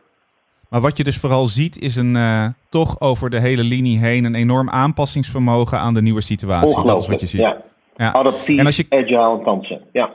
Maar 0.70 0.82
wat 0.82 0.98
je 0.98 1.04
dus 1.04 1.20
vooral 1.20 1.46
ziet, 1.46 1.82
is 1.82 1.96
een 1.96 2.16
uh, 2.16 2.48
toch 2.70 3.02
over 3.02 3.30
de 3.30 3.40
hele 3.40 3.64
linie 3.64 4.00
heen 4.00 4.26
een 4.26 4.36
enorm 4.36 4.70
aanpassingsvermogen 4.70 5.80
aan 5.80 5.94
de 5.94 6.02
nieuwe 6.02 6.22
situatie. 6.22 6.86
Dat 6.86 7.00
is 7.00 7.08
wat 7.08 7.20
je 7.20 7.28
ziet. 7.28 7.42
Ja. 7.42 7.62
Ja. 7.96 8.12
Adaptief, 8.12 8.60
en 8.60 8.66
als 8.66 8.78
je... 8.78 8.86
agile 8.90 9.42
kansen. 9.44 9.82
Ja. 9.92 10.12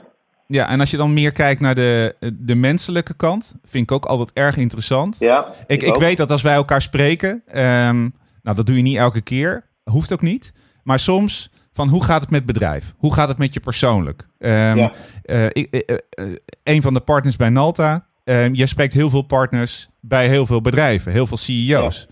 Ja, 0.52 0.68
en 0.68 0.80
als 0.80 0.90
je 0.90 0.96
dan 0.96 1.12
meer 1.12 1.30
kijkt 1.30 1.60
naar 1.60 1.74
de, 1.74 2.16
de 2.34 2.54
menselijke 2.54 3.14
kant, 3.14 3.54
vind 3.64 3.82
ik 3.82 3.92
ook 3.92 4.04
altijd 4.04 4.30
erg 4.32 4.56
interessant. 4.56 5.16
Ja, 5.18 5.46
ik, 5.66 5.82
ik, 5.82 5.94
weet 5.94 6.16
dat 6.16 6.30
als 6.30 6.42
wij 6.42 6.54
elkaar 6.54 6.82
spreken, 6.82 7.30
um, 7.30 8.14
nou 8.42 8.56
dat 8.56 8.66
doe 8.66 8.76
je 8.76 8.82
niet 8.82 8.96
elke 8.96 9.20
keer, 9.20 9.64
hoeft 9.84 10.12
ook 10.12 10.20
niet. 10.20 10.52
Maar 10.82 10.98
soms 10.98 11.50
van 11.72 11.88
hoe 11.88 12.04
gaat 12.04 12.20
het 12.20 12.30
met 12.30 12.46
bedrijf? 12.46 12.94
Hoe 12.96 13.14
gaat 13.14 13.28
het 13.28 13.38
met 13.38 13.54
je 13.54 13.60
persoonlijk? 13.60 14.26
Um, 14.38 14.50
ja. 14.50 14.92
uh, 15.24 15.44
ik, 15.44 15.84
uh, 15.86 15.96
uh, 16.28 16.36
een 16.62 16.82
van 16.82 16.94
de 16.94 17.00
partners 17.00 17.36
bij 17.36 17.48
Nalta, 17.48 18.06
um, 18.24 18.54
je 18.54 18.66
spreekt 18.66 18.92
heel 18.92 19.10
veel 19.10 19.22
partners 19.22 19.88
bij 20.00 20.28
heel 20.28 20.46
veel 20.46 20.60
bedrijven, 20.60 21.12
heel 21.12 21.26
veel 21.26 21.36
CEO's. 21.36 22.06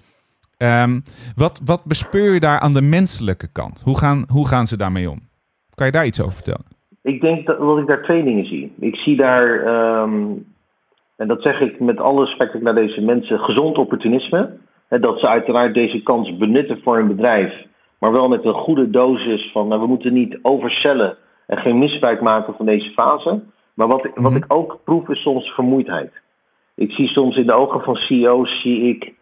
Ja. 0.57 0.83
Um, 0.83 1.03
wat, 1.35 1.61
wat 1.65 1.85
bespeur 1.85 2.35
je 2.35 2.41
daar 2.41 2.59
aan 2.59 2.73
de 2.73 2.83
menselijke 2.83 3.47
kant? 3.47 3.81
Hoe 3.85 3.99
gaan, 3.99 4.25
hoe 4.29 4.49
gaan 4.49 4.67
ze 4.67 4.77
daarmee 4.77 5.11
om? 5.11 5.29
Kan 5.75 5.87
je 5.87 5.93
daar 5.93 6.07
iets 6.07 6.21
over 6.21 6.35
vertellen? 6.35 6.79
Ik 7.03 7.21
denk 7.21 7.47
dat, 7.47 7.59
dat 7.59 7.79
ik 7.79 7.87
daar 7.87 8.03
twee 8.03 8.25
dingen 8.25 8.47
zie. 8.47 8.73
Ik 8.79 8.97
zie 8.97 9.17
daar, 9.17 9.67
um, 10.03 10.47
en 11.17 11.29
dat 11.29 11.43
zeg 11.43 11.61
ik 11.61 11.81
met 11.81 12.01
alle 12.01 12.25
respect 12.25 12.63
naar 12.63 12.75
deze 12.75 13.01
mensen, 13.01 13.39
gezond 13.39 13.79
opportunisme. 13.79 14.51
Hè, 14.89 14.99
dat 14.99 15.19
ze 15.21 15.29
uiteraard 15.29 15.75
deze 15.75 16.03
kans 16.03 16.37
benutten 16.37 16.81
voor 16.83 16.97
hun 16.97 17.09
bedrijf, 17.09 17.67
maar 17.99 18.13
wel 18.13 18.29
met 18.29 18.45
een 18.45 18.55
goede 18.55 18.91
dosis 18.91 19.51
van 19.53 19.69
nou, 19.69 19.81
we 19.81 19.87
moeten 19.87 20.13
niet 20.13 20.39
overcellen 20.43 21.17
en 21.47 21.59
geen 21.59 21.79
misbruik 21.79 22.21
maken 22.21 22.55
van 22.55 22.67
deze 22.67 22.91
fase. 22.91 23.41
Maar 23.75 23.89
wat, 23.89 24.03
wat 24.15 24.33
mhm. 24.33 24.37
ik 24.37 24.45
ook 24.49 24.79
proef 24.85 25.09
is 25.09 25.23
soms 25.23 25.55
vermoeidheid. 25.55 26.13
Ik 26.75 26.93
zie 26.93 27.09
soms 27.09 27.37
in 27.37 27.47
de 27.47 27.53
ogen 27.53 27.81
van 27.81 27.95
CEO's 27.95 28.61
zie 28.63 28.89
ik 28.89 29.13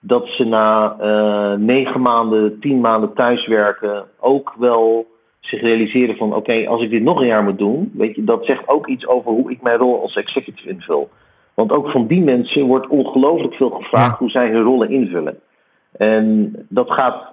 dat 0.00 0.26
ze 0.26 0.44
na 0.44 0.96
uh, 1.00 1.58
negen 1.58 2.00
maanden, 2.00 2.60
tien 2.60 2.80
maanden 2.80 3.14
thuiswerken 3.14 4.04
ook 4.20 4.54
wel 4.58 5.06
zich 5.46 5.60
realiseren 5.60 6.16
van 6.16 6.34
oké, 6.34 6.66
als 6.66 6.82
ik 6.82 6.90
dit 6.90 7.02
nog 7.02 7.20
een 7.20 7.26
jaar 7.26 7.42
moet 7.42 7.58
doen, 7.58 7.92
weet 7.94 8.14
je, 8.14 8.24
dat 8.24 8.44
zegt 8.44 8.68
ook 8.68 8.86
iets 8.86 9.06
over 9.06 9.30
hoe 9.30 9.50
ik 9.50 9.62
mijn 9.62 9.78
rol 9.78 10.02
als 10.02 10.16
executive 10.16 10.68
invul. 10.68 11.10
Want 11.54 11.76
ook 11.76 11.90
van 11.90 12.06
die 12.06 12.22
mensen 12.22 12.66
wordt 12.66 12.88
ongelooflijk 12.88 13.54
veel 13.54 13.70
gevraagd 13.70 14.18
hoe 14.18 14.30
zij 14.30 14.50
hun 14.50 14.62
rollen 14.62 14.90
invullen. 14.90 15.38
En 15.96 16.52
dat 16.68 16.90
gaat 16.90 17.32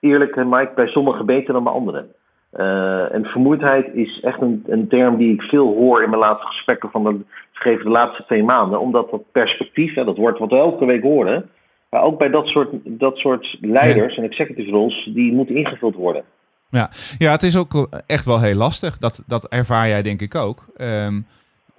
eerlijk, 0.00 0.36
Mike, 0.36 0.72
bij 0.74 0.86
sommigen 0.86 1.26
beter 1.26 1.52
dan 1.52 1.64
bij 1.64 1.72
anderen. 1.72 2.08
Uh, 2.56 3.14
en 3.14 3.24
vermoeidheid 3.24 3.94
is 3.94 4.20
echt 4.20 4.40
een, 4.40 4.64
een, 4.66 4.88
term 4.88 5.16
die 5.16 5.32
ik 5.32 5.42
veel 5.42 5.74
hoor 5.74 6.02
in 6.02 6.10
mijn 6.10 6.22
laatste 6.22 6.46
gesprekken 6.46 6.90
van 6.90 7.04
de, 7.04 7.18
de 7.62 7.88
laatste 7.88 8.24
twee 8.24 8.42
maanden. 8.42 8.80
Omdat 8.80 9.10
dat 9.10 9.22
perspectief, 9.32 9.94
hè, 9.94 10.04
dat 10.04 10.16
wordt 10.16 10.38
wat 10.38 10.50
we 10.50 10.56
elke 10.56 10.84
week 10.84 11.02
horen. 11.02 11.50
Maar 11.90 12.02
ook 12.02 12.18
bij 12.18 12.30
dat 12.30 12.46
soort, 12.46 12.70
dat 12.84 13.16
soort 13.16 13.56
leiders 13.60 14.16
en 14.16 14.24
executive 14.24 14.70
roles, 14.70 15.10
die 15.14 15.32
moeten 15.32 15.56
ingevuld 15.56 15.94
worden. 15.94 16.24
Ja. 16.72 16.90
ja, 17.18 17.30
het 17.30 17.42
is 17.42 17.56
ook 17.56 17.88
echt 18.06 18.24
wel 18.24 18.40
heel 18.40 18.54
lastig. 18.54 18.98
Dat, 18.98 19.22
dat 19.26 19.48
ervaar 19.48 19.88
jij 19.88 20.02
denk 20.02 20.20
ik 20.20 20.34
ook. 20.34 20.64
Um, 20.76 21.26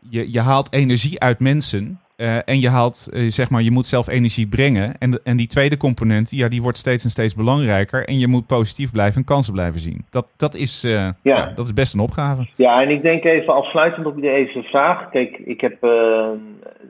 je, 0.10 0.32
je 0.32 0.40
haalt 0.40 0.74
energie 0.74 1.20
uit 1.20 1.40
mensen. 1.40 2.00
Uh, 2.18 2.36
en 2.46 2.60
je 2.60 2.70
haalt, 2.70 3.10
uh, 3.14 3.30
zeg 3.32 3.50
maar, 3.50 3.62
je 3.62 3.72
moet 3.72 3.86
zelf 3.86 4.08
energie 4.08 4.48
brengen. 4.48 4.98
En, 5.00 5.20
en 5.24 5.38
die 5.38 5.48
tweede 5.48 5.78
component, 5.78 6.32
ja, 6.32 6.48
die 6.48 6.62
wordt 6.62 6.78
steeds 6.78 7.04
en 7.04 7.10
steeds 7.10 7.36
belangrijker. 7.36 8.08
En 8.08 8.20
je 8.20 8.28
moet 8.28 8.48
positief 8.48 8.92
blijven 8.92 9.16
en 9.16 9.26
kansen 9.26 9.54
blijven 9.54 9.80
zien. 9.80 10.06
Dat, 10.10 10.28
dat, 10.38 10.56
is, 10.56 10.86
uh, 10.86 10.92
ja. 10.92 11.16
ja. 11.22 11.52
dat 11.56 11.66
is 11.66 11.74
best 11.74 11.94
een 11.94 12.00
opgave. 12.00 12.48
Ja, 12.56 12.82
en 12.82 12.90
ik 12.90 13.02
denk 13.02 13.24
even 13.24 13.54
afsluitend 13.54 14.06
op 14.06 14.22
deze 14.22 14.64
vraag. 14.64 15.10
Kijk, 15.10 15.38
ik 15.38 15.62
heb 15.62 15.82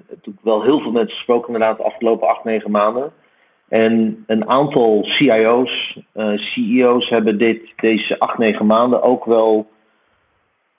natuurlijk 0.10 0.44
wel 0.44 0.64
heel 0.64 0.80
veel 0.80 0.92
mensen 0.92 1.16
gesproken 1.16 1.54
inderdaad 1.54 1.78
de 1.78 1.84
afgelopen 1.84 2.28
acht, 2.28 2.44
negen 2.44 2.72
maanden. 2.72 3.12
En 3.74 4.24
een 4.28 4.50
aantal 4.50 5.04
CIO's, 5.04 5.98
CEO's 6.36 7.10
hebben 7.10 7.38
dit, 7.38 7.74
deze 7.76 8.20
acht, 8.20 8.38
negen 8.38 8.66
maanden 8.66 9.04
ook 9.04 9.26
wel 9.26 9.68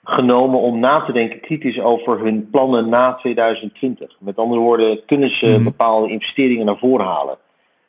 genomen 0.03 0.59
om 0.59 0.79
na 0.79 1.01
te 1.05 1.11
denken 1.11 1.39
kritisch 1.39 1.79
over 1.79 2.19
hun 2.19 2.49
plannen 2.51 2.89
na 2.89 3.13
2020. 3.13 4.15
Met 4.19 4.37
andere 4.37 4.59
woorden, 4.59 4.99
kunnen 5.05 5.29
ze 5.29 5.45
mhm. 5.45 5.63
bepaalde 5.63 6.09
investeringen 6.09 6.65
naar 6.65 6.77
voren 6.77 7.05
halen? 7.05 7.37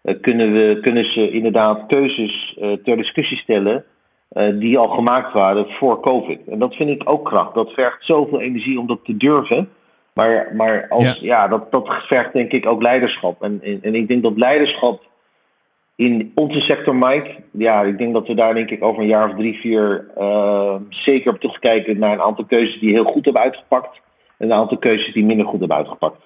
Uh, 0.02 0.14
kunnen, 0.20 0.52
we, 0.52 0.78
kunnen 0.80 1.04
ze 1.04 1.30
inderdaad 1.30 1.86
keuzes 1.86 2.56
uh, 2.60 2.72
ter 2.72 2.96
discussie 2.96 3.38
stellen 3.38 3.84
uh, 4.32 4.58
die 4.58 4.78
al 4.78 4.88
gemaakt 4.88 5.32
waren 5.32 5.66
voor 5.68 6.00
COVID? 6.00 6.40
En 6.46 6.58
dat 6.58 6.74
vind 6.74 6.90
ik 6.90 7.12
ook 7.12 7.24
kracht. 7.24 7.54
Dat 7.54 7.70
vergt 7.70 8.04
zoveel 8.04 8.40
energie 8.40 8.80
om 8.80 8.86
dat 8.86 9.04
te 9.04 9.16
durven. 9.16 9.68
Maar, 10.16 10.52
maar 10.54 10.86
als, 10.88 11.04
ja. 11.04 11.16
ja 11.20 11.48
dat, 11.48 11.72
dat 11.72 11.88
vergt 11.88 12.32
denk 12.32 12.52
ik 12.52 12.66
ook 12.66 12.82
leiderschap. 12.82 13.42
En, 13.42 13.60
en, 13.62 13.78
en 13.82 13.94
ik 13.94 14.08
denk 14.08 14.22
dat 14.22 14.36
leiderschap 14.36 15.02
in 15.96 16.32
onze 16.34 16.60
sector, 16.60 16.94
Mike, 16.94 17.42
ja, 17.50 17.82
ik 17.82 17.98
denk 17.98 18.12
dat 18.12 18.26
we 18.26 18.34
daar 18.34 18.54
denk 18.54 18.70
ik 18.70 18.82
over 18.82 19.02
een 19.02 19.08
jaar 19.08 19.28
of 19.28 19.36
drie, 19.36 19.60
vier 19.60 20.06
uh, 20.18 20.74
zeker 20.88 21.32
op 21.32 21.40
terugkijken 21.40 21.98
naar 21.98 22.12
een 22.12 22.20
aantal 22.20 22.44
keuzes 22.44 22.80
die 22.80 22.92
heel 22.92 23.04
goed 23.04 23.24
hebben 23.24 23.42
uitgepakt. 23.42 24.00
En 24.38 24.46
een 24.50 24.56
aantal 24.56 24.78
keuzes 24.78 25.14
die 25.14 25.24
minder 25.24 25.46
goed 25.46 25.58
hebben 25.58 25.76
uitgepakt. 25.76 26.24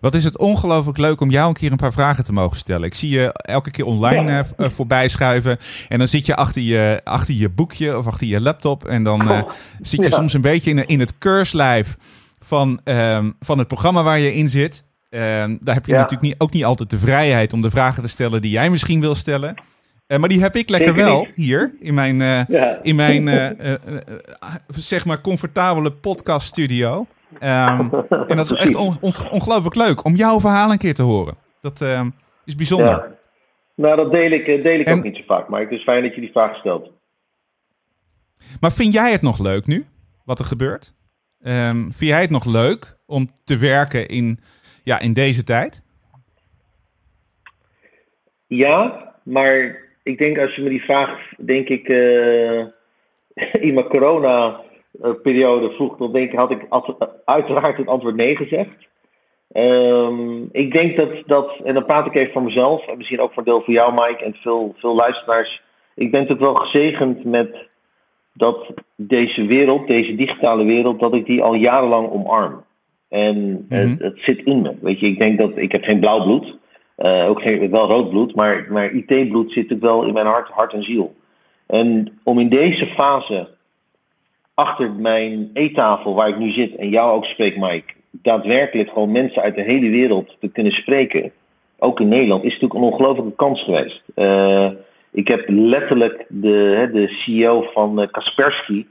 Wat 0.00 0.14
is 0.14 0.24
het 0.24 0.38
ongelooflijk 0.38 0.98
leuk 0.98 1.20
om 1.20 1.30
jou 1.30 1.48
een 1.48 1.54
keer 1.54 1.70
een 1.70 1.76
paar 1.76 1.92
vragen 1.92 2.24
te 2.24 2.32
mogen 2.32 2.56
stellen. 2.56 2.86
Ik 2.86 2.94
zie 2.94 3.10
je 3.10 3.32
elke 3.32 3.70
keer 3.70 3.84
online 3.84 4.30
ja. 4.30 4.44
uh, 4.58 4.68
voorbij 4.68 5.08
schuiven. 5.08 5.56
En 5.88 5.98
dan 5.98 6.08
zit 6.08 6.26
je 6.26 6.34
achter 6.34 6.62
je, 6.62 7.00
achter 7.04 7.34
je 7.34 7.50
boekje 7.50 7.98
of 7.98 8.06
achter 8.06 8.26
je 8.26 8.40
laptop. 8.40 8.84
En 8.84 9.02
dan 9.02 9.22
uh, 9.22 9.42
zit 9.80 10.00
je 10.00 10.10
ja. 10.10 10.16
soms 10.16 10.34
een 10.34 10.40
beetje 10.40 10.70
in, 10.70 10.86
in 10.86 11.00
het 11.00 11.18
keurslijf 11.18 11.96
van, 12.46 12.80
um, 12.84 13.36
van 13.40 13.58
het 13.58 13.68
programma 13.68 14.02
waar 14.02 14.18
je 14.18 14.34
in 14.34 14.48
zit. 14.48 14.84
Uh, 15.10 15.20
daar 15.60 15.74
heb 15.74 15.86
je 15.86 15.92
ja. 15.92 15.98
natuurlijk 15.98 16.28
niet, 16.28 16.34
ook 16.38 16.52
niet 16.52 16.64
altijd 16.64 16.90
de 16.90 16.98
vrijheid 16.98 17.52
om 17.52 17.62
de 17.62 17.70
vragen 17.70 18.02
te 18.02 18.08
stellen 18.08 18.42
die 18.42 18.50
jij 18.50 18.70
misschien 18.70 19.00
wil 19.00 19.14
stellen. 19.14 19.54
Uh, 20.08 20.18
maar 20.18 20.28
die 20.28 20.40
heb 20.40 20.56
ik 20.56 20.68
lekker 20.68 20.94
Zeker 20.94 21.04
wel 21.04 21.20
niet. 21.20 21.34
hier 21.34 21.74
in 21.80 21.94
mijn, 21.94 22.20
uh, 22.20 22.44
ja. 22.44 22.78
in 22.82 22.96
mijn 22.96 23.28
zeg 24.68 25.04
maar 25.04 25.20
comfortabele 25.20 25.90
podcaststudio. 25.90 27.06
Um, 27.32 27.38
en 28.28 28.36
dat 28.36 28.50
is 28.50 28.52
echt 28.52 28.74
on, 28.74 28.96
on, 29.00 29.12
ongelooflijk 29.30 29.74
leuk 29.74 30.04
om 30.04 30.14
jouw 30.14 30.40
verhaal 30.40 30.70
een 30.70 30.78
keer 30.78 30.94
te 30.94 31.02
horen. 31.02 31.36
Dat 31.60 31.80
ehm, 31.80 32.10
is 32.44 32.54
bijzonder. 32.54 32.88
Ja. 32.88 33.14
Nou, 33.74 33.96
dat 33.96 34.12
deel 34.12 34.30
ik, 34.30 34.44
deel 34.44 34.80
ik 34.80 34.86
en, 34.86 34.98
ook 34.98 35.04
niet 35.04 35.16
zo 35.16 35.22
vaak, 35.26 35.48
maar 35.48 35.60
het 35.60 35.70
is 35.70 35.82
fijn 35.82 36.02
dat 36.02 36.14
je 36.14 36.20
die 36.20 36.30
vraag 36.30 36.56
stelt. 36.56 36.90
Maar 38.60 38.72
vind 38.72 38.92
jij 38.92 39.12
het 39.12 39.22
nog 39.22 39.38
leuk 39.38 39.66
nu, 39.66 39.86
wat 40.24 40.38
er 40.38 40.44
gebeurt? 40.44 40.94
Um, 41.42 41.92
vind 41.92 42.10
jij 42.10 42.20
het 42.20 42.30
nog 42.30 42.44
leuk 42.44 42.96
om 43.06 43.26
te 43.44 43.58
werken 43.58 44.08
in 44.08 44.38
ja, 44.84 45.00
in 45.00 45.12
deze 45.12 45.44
tijd? 45.44 45.84
Ja, 48.46 49.12
maar 49.22 49.84
ik 50.02 50.18
denk 50.18 50.38
als 50.38 50.54
je 50.54 50.62
me 50.62 50.68
die 50.68 50.84
vraag, 50.84 51.32
denk 51.36 51.68
ik, 51.68 51.88
uh, 51.88 52.64
in 53.66 53.74
mijn 53.74 53.88
corona-periode 53.88 55.70
vroeg, 55.70 55.96
dan 55.96 56.12
denk 56.12 56.32
ik, 56.32 56.38
had 56.38 56.50
ik 56.50 56.66
uiteraard 57.24 57.76
het 57.76 57.86
antwoord 57.86 58.14
nee 58.14 58.36
gezegd. 58.36 58.86
Um, 59.52 60.48
ik 60.52 60.72
denk 60.72 60.98
dat, 60.98 61.10
dat, 61.26 61.60
en 61.64 61.74
dan 61.74 61.86
praat 61.86 62.06
ik 62.06 62.14
even 62.14 62.32
voor 62.32 62.42
mezelf, 62.42 62.86
en 62.86 62.96
misschien 62.96 63.20
ook 63.20 63.32
voor 63.32 63.44
deel 63.44 63.62
voor 63.62 63.74
jou, 63.74 63.92
Mike, 63.92 64.24
en 64.24 64.34
veel, 64.34 64.74
veel 64.78 64.94
luisteraars. 64.94 65.62
Ik 65.94 66.10
ben 66.10 66.26
het 66.26 66.38
wel 66.38 66.54
gezegend 66.54 67.24
met 67.24 67.65
dat 68.36 68.72
deze 68.96 69.46
wereld, 69.46 69.86
deze 69.86 70.14
digitale 70.14 70.64
wereld, 70.64 71.00
dat 71.00 71.14
ik 71.14 71.26
die 71.26 71.42
al 71.42 71.54
jarenlang 71.54 72.10
omarm. 72.10 72.64
En 73.08 73.36
mm 73.36 73.66
-hmm. 73.68 73.78
het, 73.78 73.98
het, 73.98 74.18
zit 74.18 74.44
in 74.44 74.62
me. 74.62 74.74
Weet 74.80 75.00
je, 75.00 75.06
ik 75.06 75.18
denk 75.18 75.38
dat 75.38 75.56
ik 75.56 75.72
heb 75.72 75.82
geen 75.82 76.00
blauw 76.00 76.22
bloed. 76.22 76.56
Uh, 76.98 77.28
ook 77.28 77.40
geen, 77.40 77.70
wel 77.70 77.90
rood 77.90 78.10
bloed, 78.10 78.34
maar, 78.34 78.66
maar 78.70 78.92
IT-bloed 78.92 79.52
zit 79.52 79.72
ook 79.72 79.80
wel 79.80 80.04
in 80.04 80.12
mijn 80.12 80.26
hart, 80.26 80.48
hart 80.48 80.72
en 80.72 80.82
ziel. 80.82 81.14
En 81.66 82.18
om 82.24 82.38
in 82.38 82.48
deze 82.48 82.86
fase 82.86 83.48
achter 84.54 84.92
mijn 84.92 85.50
eettafel 85.52 86.14
waar 86.14 86.28
ik 86.28 86.38
nu 86.38 86.50
zit 86.50 86.76
en 86.76 86.88
jou 86.88 87.12
ook 87.12 87.24
spreek, 87.24 87.56
Mike, 87.56 87.92
daadwerkelijk 88.10 88.88
gewoon 88.88 89.12
mensen 89.12 89.42
uit 89.42 89.54
de 89.54 89.62
hele 89.62 89.90
wereld 89.90 90.36
te 90.40 90.48
kunnen 90.48 90.72
spreken, 90.72 91.32
ook 91.78 92.00
in 92.00 92.08
Nederland, 92.08 92.44
is 92.44 92.52
natuurlijk 92.52 92.74
een 92.74 92.92
ongelofelijke 92.92 93.36
kans 93.36 93.64
geweest. 93.64 94.02
Uh, 94.16 94.70
ik 95.16 95.28
heb 95.28 95.44
letterlijk 95.48 96.26
de, 96.28 96.88
de 96.92 97.08
CEO 97.08 97.62
van 97.72 98.00
uh, 98.00 98.06
Kaspersky 98.10 98.86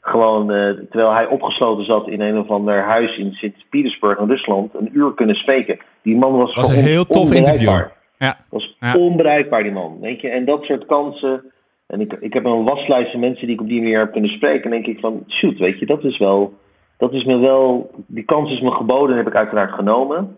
gewoon, 0.00 0.52
uh, 0.52 0.78
terwijl 0.90 1.14
hij 1.14 1.26
opgesloten 1.26 1.84
zat 1.84 2.08
in 2.08 2.20
een 2.20 2.38
of 2.38 2.48
ander 2.48 2.82
huis 2.82 3.16
in 3.16 3.32
Sint-Petersburg 3.32 4.18
in 4.18 4.28
Rusland, 4.28 4.74
een 4.74 4.90
uur 4.92 5.14
kunnen 5.14 5.36
spreken. 5.36 5.78
Die 6.02 6.16
man 6.16 6.32
was, 6.32 6.54
was 6.54 6.68
een 6.68 6.84
heel 6.84 7.04
tof 7.04 7.32
interview. 7.32 7.80
Ja. 8.18 8.36
Was 8.50 8.76
ja. 8.80 8.94
onbereikbaar, 8.96 9.62
die 9.62 9.72
man. 9.72 10.00
Weet 10.00 10.20
je? 10.20 10.28
En 10.28 10.44
dat 10.44 10.64
soort 10.64 10.86
kansen. 10.86 11.52
En 11.86 12.00
ik, 12.00 12.12
ik 12.20 12.32
heb 12.32 12.44
een 12.44 12.64
waslijst 12.64 13.10
van 13.10 13.20
mensen 13.20 13.46
die 13.46 13.54
ik 13.54 13.60
op 13.60 13.68
die 13.68 13.80
manier 13.80 13.98
heb 13.98 14.12
kunnen 14.12 14.30
spreken. 14.30 14.64
En 14.64 14.70
denk 14.70 14.86
ik 14.86 15.00
van, 15.00 15.24
shoot, 15.28 15.58
weet 15.58 15.78
je, 15.78 15.86
dat 15.86 16.04
is 16.04 16.18
wel. 16.18 16.52
Dat 16.96 17.12
is 17.12 17.24
me 17.24 17.38
wel. 17.38 17.90
Die 18.06 18.24
kans 18.24 18.50
is 18.52 18.60
me 18.60 18.70
geboden 18.70 19.10
en 19.10 19.16
heb 19.16 19.32
ik 19.32 19.38
uiteraard 19.38 19.72
genomen. 19.72 20.36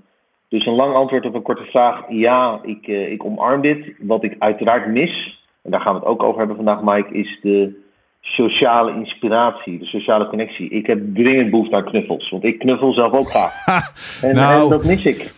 Dus 0.51 0.67
een 0.67 0.75
lang 0.75 0.95
antwoord 0.95 1.27
op 1.27 1.35
een 1.35 1.43
korte 1.43 1.65
vraag. 1.65 2.05
Ja, 2.09 2.61
ik, 2.63 2.87
uh, 2.87 3.13
ik 3.13 3.25
omarm 3.25 3.61
dit. 3.61 3.93
Wat 3.99 4.25
ik 4.25 4.37
uiteraard 4.39 4.87
mis, 4.87 5.45
en 5.63 5.71
daar 5.71 5.81
gaan 5.81 5.95
we 5.95 6.01
het 6.01 6.09
ook 6.09 6.23
over 6.23 6.39
hebben 6.39 6.57
vandaag, 6.57 6.83
Mike, 6.83 7.15
is 7.15 7.39
de 7.43 7.83
sociale 8.21 8.95
inspiratie, 8.95 9.79
de 9.79 9.85
sociale 9.85 10.29
connectie. 10.29 10.71
Ik 10.71 10.87
heb 10.87 11.15
dringend 11.15 11.51
behoefte 11.51 11.77
aan 11.77 11.85
knuffels, 11.85 12.31
want 12.31 12.45
ik 12.45 12.59
knuffel 12.59 12.93
zelf 12.93 13.13
ook 13.13 13.29
graag. 13.29 13.53
en, 14.23 14.35
nou, 14.35 14.63
en, 14.63 14.71
dat 14.71 14.85
mis 14.85 15.05
ik. 15.05 15.33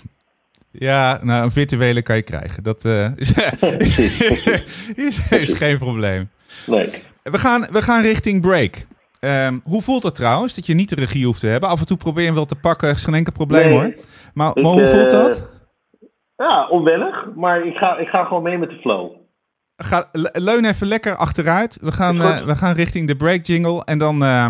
Ja, 0.71 1.19
nou, 1.23 1.45
een 1.45 1.51
virtuele 1.51 2.03
kan 2.03 2.17
je 2.17 2.23
krijgen. 2.23 2.63
Dat 2.63 2.85
uh, 2.95 3.17
is, 3.17 5.31
is, 5.31 5.53
geen 5.53 5.79
probleem. 5.79 6.29
Nee. 6.67 6.87
We 7.23 7.39
gaan, 7.39 7.67
we 7.73 7.83
gaan 7.83 8.03
richting 8.03 8.41
break. 8.41 8.87
Um, 9.25 9.61
hoe 9.65 9.83
voelt 9.83 10.03
dat 10.03 10.15
trouwens, 10.15 10.55
dat 10.55 10.67
je 10.67 10.75
niet 10.75 10.89
de 10.89 10.97
regie 10.97 11.27
hoeft 11.27 11.41
te 11.41 11.47
hebben? 11.47 11.69
Af 11.69 11.81
en 11.81 11.87
toe 11.87 11.97
probeer 11.97 12.21
je 12.21 12.27
hem 12.27 12.37
wel 12.37 12.45
te 12.45 12.61
pakken, 12.61 12.91
is 12.91 13.05
geen 13.05 13.15
enkel 13.15 13.33
probleem 13.33 13.69
nee, 13.69 13.73
hoor. 13.73 13.95
Maar, 14.35 14.49
ik, 14.49 14.63
maar 14.63 14.73
hoe 14.73 14.89
voelt 14.89 15.11
dat? 15.11 15.49
Uh, 16.37 16.49
ja, 16.49 16.69
onwennig, 16.69 17.27
maar 17.37 17.67
ik 17.67 17.75
ga, 17.75 17.97
ik 17.97 18.09
ga 18.09 18.25
gewoon 18.25 18.43
mee 18.43 18.59
met 18.59 18.69
de 18.69 18.79
flow 18.81 19.21
ga, 19.83 20.09
leun 20.33 20.65
even 20.65 20.87
lekker 20.87 21.17
achteruit. 21.17 21.79
We 21.81 21.93
gaan, 21.93 22.17
uh, 22.17 22.41
we 22.41 22.57
gaan 22.57 22.75
richting 22.75 23.07
de 23.07 23.17
break 23.17 23.47
jingle. 23.47 23.85
En 23.85 23.99
dan 23.99 24.23
uh, 24.23 24.47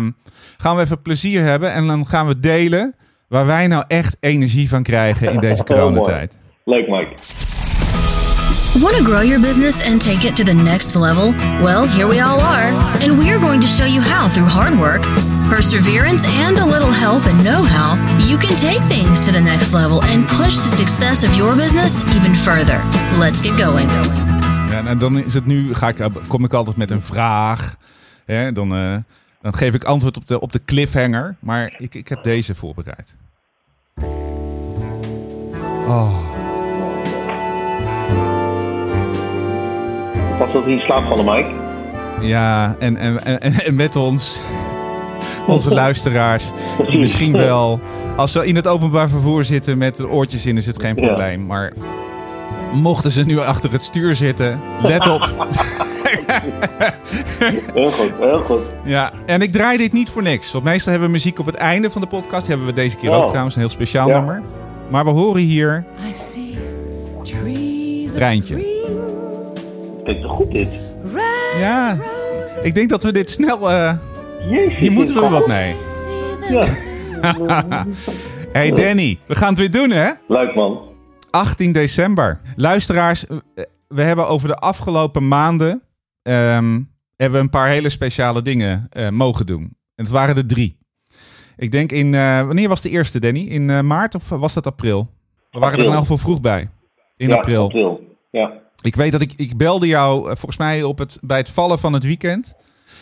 gaan 0.57 0.75
we 0.75 0.81
even 0.81 1.01
plezier 1.01 1.43
hebben. 1.43 1.73
En 1.73 1.87
dan 1.87 2.07
gaan 2.07 2.27
we 2.27 2.39
delen 2.39 2.95
waar 3.27 3.45
wij 3.45 3.67
nou 3.67 3.83
echt 3.87 4.17
energie 4.19 4.69
van 4.69 4.83
krijgen 4.83 5.31
in 5.31 5.39
deze 5.39 5.63
coronatijd. 5.73 6.37
Leuk, 6.65 6.87
Mike. 6.87 7.72
Want 8.81 8.97
to 8.97 9.03
grow 9.03 9.21
your 9.21 9.39
business 9.39 9.85
and 9.85 10.01
take 10.01 10.25
it 10.25 10.35
to 10.35 10.43
the 10.43 10.53
next 10.53 10.95
level? 10.95 11.31
Well, 11.61 11.85
here 11.85 12.07
we 12.07 12.19
all 12.21 12.41
are. 12.41 12.73
And 13.03 13.19
we're 13.19 13.39
going 13.39 13.61
to 13.61 13.67
show 13.67 13.85
you 13.85 14.01
how 14.01 14.29
through 14.29 14.47
hard 14.47 14.73
work, 14.79 15.03
perseverance, 15.47 16.25
and 16.25 16.57
a 16.57 16.65
little 16.65 16.89
help 16.91 17.23
and 17.27 17.43
know 17.43 17.61
how, 17.61 17.93
you 18.25 18.35
can 18.35 18.57
take 18.57 18.81
things 18.89 19.21
to 19.25 19.31
the 19.31 19.39
next 19.39 19.73
level 19.73 20.01
and 20.03 20.27
push 20.27 20.55
the 20.55 20.75
success 20.75 21.23
of 21.23 21.35
your 21.35 21.55
business 21.55 22.03
even 22.15 22.35
further. 22.35 22.81
Let's 23.19 23.41
get 23.41 23.61
going. 23.61 23.89
En, 24.71 24.87
en, 24.87 24.97
dan 24.97 25.17
is 25.17 25.33
het 25.33 25.45
nu, 25.45 25.73
ga 25.73 25.87
ik, 25.87 26.09
kom 26.27 26.43
ik 26.43 26.53
altijd 26.53 26.77
met 26.77 26.91
een 26.91 27.01
vraag. 27.01 27.75
Hè, 28.25 28.51
dan, 28.51 28.75
uh, 28.75 28.97
dan 29.41 29.55
geef 29.55 29.73
ik 29.73 29.83
antwoord 29.83 30.17
op 30.17 30.27
de, 30.27 30.39
op 30.39 30.51
de 30.51 30.61
cliffhanger. 30.65 31.35
Maar 31.39 31.75
ik, 31.77 31.95
ik 31.95 32.07
heb 32.07 32.23
deze 32.23 32.55
voorbereid. 32.55 33.15
Oh. 35.87 36.32
Was 40.39 40.51
dat 40.53 40.67
in 40.67 40.79
slaap 40.79 41.05
vallen, 41.07 41.25
Mike? 41.25 41.49
Ja, 42.27 42.75
en, 42.79 42.97
en, 42.97 43.25
en, 43.41 43.53
en 43.53 43.75
met 43.75 43.95
ons, 43.95 44.39
onze 45.47 45.73
luisteraars, 45.83 46.51
die 46.87 46.99
misschien 46.99 47.31
wel, 47.37 47.79
als 48.15 48.31
ze 48.31 48.45
in 48.47 48.55
het 48.55 48.67
openbaar 48.67 49.09
vervoer 49.09 49.43
zitten 49.43 49.77
met 49.77 49.97
de 49.97 50.07
oortjes 50.09 50.45
in, 50.45 50.57
is 50.57 50.65
het 50.65 50.81
geen 50.81 50.95
Ja. 50.95 51.05
probleem. 51.05 51.45
Maar 51.45 51.73
mochten 52.73 53.11
ze 53.11 53.23
nu 53.23 53.39
achter 53.39 53.71
het 53.71 53.81
stuur 53.81 54.15
zitten, 54.15 54.59
let 54.81 55.07
op. 55.07 55.29
Heel 57.73 57.87
goed, 57.91 58.13
heel 58.19 58.41
goed. 58.43 58.61
Ja, 58.83 59.11
en 59.25 59.41
ik 59.41 59.51
draai 59.51 59.77
dit 59.77 59.93
niet 59.93 60.09
voor 60.09 60.21
niks. 60.21 60.51
Want 60.51 60.63
meestal 60.63 60.91
hebben 60.91 61.09
we 61.09 61.15
muziek 61.15 61.39
op 61.39 61.45
het 61.45 61.55
einde 61.55 61.89
van 61.91 62.01
de 62.01 62.07
podcast. 62.07 62.41
Die 62.41 62.49
hebben 62.49 62.67
we 62.67 62.73
deze 62.73 62.97
keer 62.97 63.09
Oh. 63.09 63.17
ook 63.17 63.27
trouwens, 63.27 63.55
een 63.55 63.61
heel 63.61 63.69
speciaal 63.69 64.07
Ja. 64.07 64.13
nummer. 64.15 64.41
Maar 64.89 65.03
we 65.03 65.09
horen 65.11 65.41
hier 65.41 65.83
I 66.09 66.13
see 66.15 66.57
trees 67.23 68.13
Treintje. 68.13 68.72
Green, 70.03 70.21
Kijk, 70.21 70.31
goed 70.31 70.51
dit. 70.51 70.67
Ja, 71.59 71.97
ik 72.63 72.73
denk 72.73 72.89
dat 72.89 73.03
we 73.03 73.11
dit 73.11 73.29
snel... 73.29 73.71
Jezus, 74.49 74.75
hier 74.75 74.91
moeten 74.91 75.15
we 75.15 75.21
wat 75.21 75.31
goed. 75.31 75.47
mee. 75.47 75.75
Ja, 76.49 76.65
Hey 78.53 78.71
Danny, 78.71 79.19
we 79.27 79.35
gaan 79.35 79.49
het 79.49 79.57
weer 79.57 79.71
doen 79.71 79.89
hè? 79.89 80.11
leuk 80.27 80.55
man. 80.55 80.81
18 81.29 81.71
december. 81.71 82.41
Luisteraars, 82.55 83.27
eh, 83.27 83.37
we 83.87 84.03
hebben 84.03 84.27
over 84.27 84.47
de 84.47 84.55
afgelopen 84.55 85.27
maanden 85.27 85.83
ehm, 86.21 86.81
hebben 87.15 87.37
we 87.37 87.43
een 87.43 87.49
paar 87.49 87.67
hele 87.67 87.89
speciale 87.89 88.41
dingen 88.41 88.87
eh, 88.89 89.09
mogen 89.09 89.45
doen. 89.45 89.61
En 89.95 90.03
het 90.03 90.09
waren 90.09 90.35
er 90.35 90.47
drie. 90.47 90.77
Ik 91.57 91.71
denk 91.71 91.91
in, 91.91 92.11
wanneer 92.45 92.69
was 92.69 92.81
de 92.81 92.89
eerste 92.89 93.19
Danny? 93.19 93.39
In 93.39 93.87
maart 93.87 94.15
of 94.15 94.29
was 94.29 94.53
dat 94.53 94.67
april? 94.67 95.09
We 95.51 95.59
waren 95.59 95.79
er 95.79 95.85
in 95.85 95.91
elk 95.91 95.99
geval 95.99 96.17
vroeg 96.17 96.41
bij. 96.41 96.69
In 97.15 97.29
ja, 97.29 97.35
april. 97.35 97.63
april. 97.63 97.99
Ja, 98.31 98.62
Ik 98.83 98.95
weet 98.95 99.11
dat 99.11 99.21
ik, 99.21 99.33
ik 99.35 99.57
belde 99.57 99.87
jou 99.87 100.19
eh, 100.19 100.25
volgens 100.25 100.57
mij 100.57 100.83
op 100.83 100.97
het, 100.97 101.17
bij 101.21 101.37
het 101.37 101.49
vallen 101.49 101.79
van 101.79 101.93
het 101.93 102.03
weekend. 102.03 102.53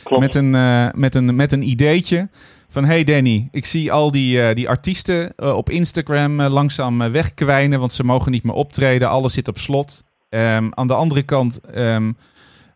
klopt. 0.04 0.22
Met 0.22 0.36
een, 0.36 0.56
eh, 0.56 0.88
met, 0.94 1.16
een, 1.16 1.36
met 1.36 1.52
een 1.52 1.70
ideetje. 1.70 2.30
Van 2.70 2.86
hey 2.86 3.04
Danny, 3.04 3.48
ik 3.52 3.66
zie 3.66 3.92
al 3.92 4.12
die, 4.12 4.42
eh, 4.42 4.56
die 4.56 4.70
artiesten 4.70 5.34
op 5.56 5.70
Instagram 5.70 6.42
langzaam 6.42 7.12
wegkwijnen. 7.12 7.80
Want 7.80 7.92
ze 7.92 8.04
mogen 8.04 8.32
niet 8.32 8.44
meer 8.44 8.54
optreden. 8.54 9.10
Alles 9.10 9.34
zit 9.34 9.48
op 9.48 9.58
slot. 9.58 10.04
Ehm, 10.30 10.68
aan 10.70 10.88
de 10.88 10.94
andere 10.94 11.24
kant, 11.24 11.60
ehm, 11.60 12.12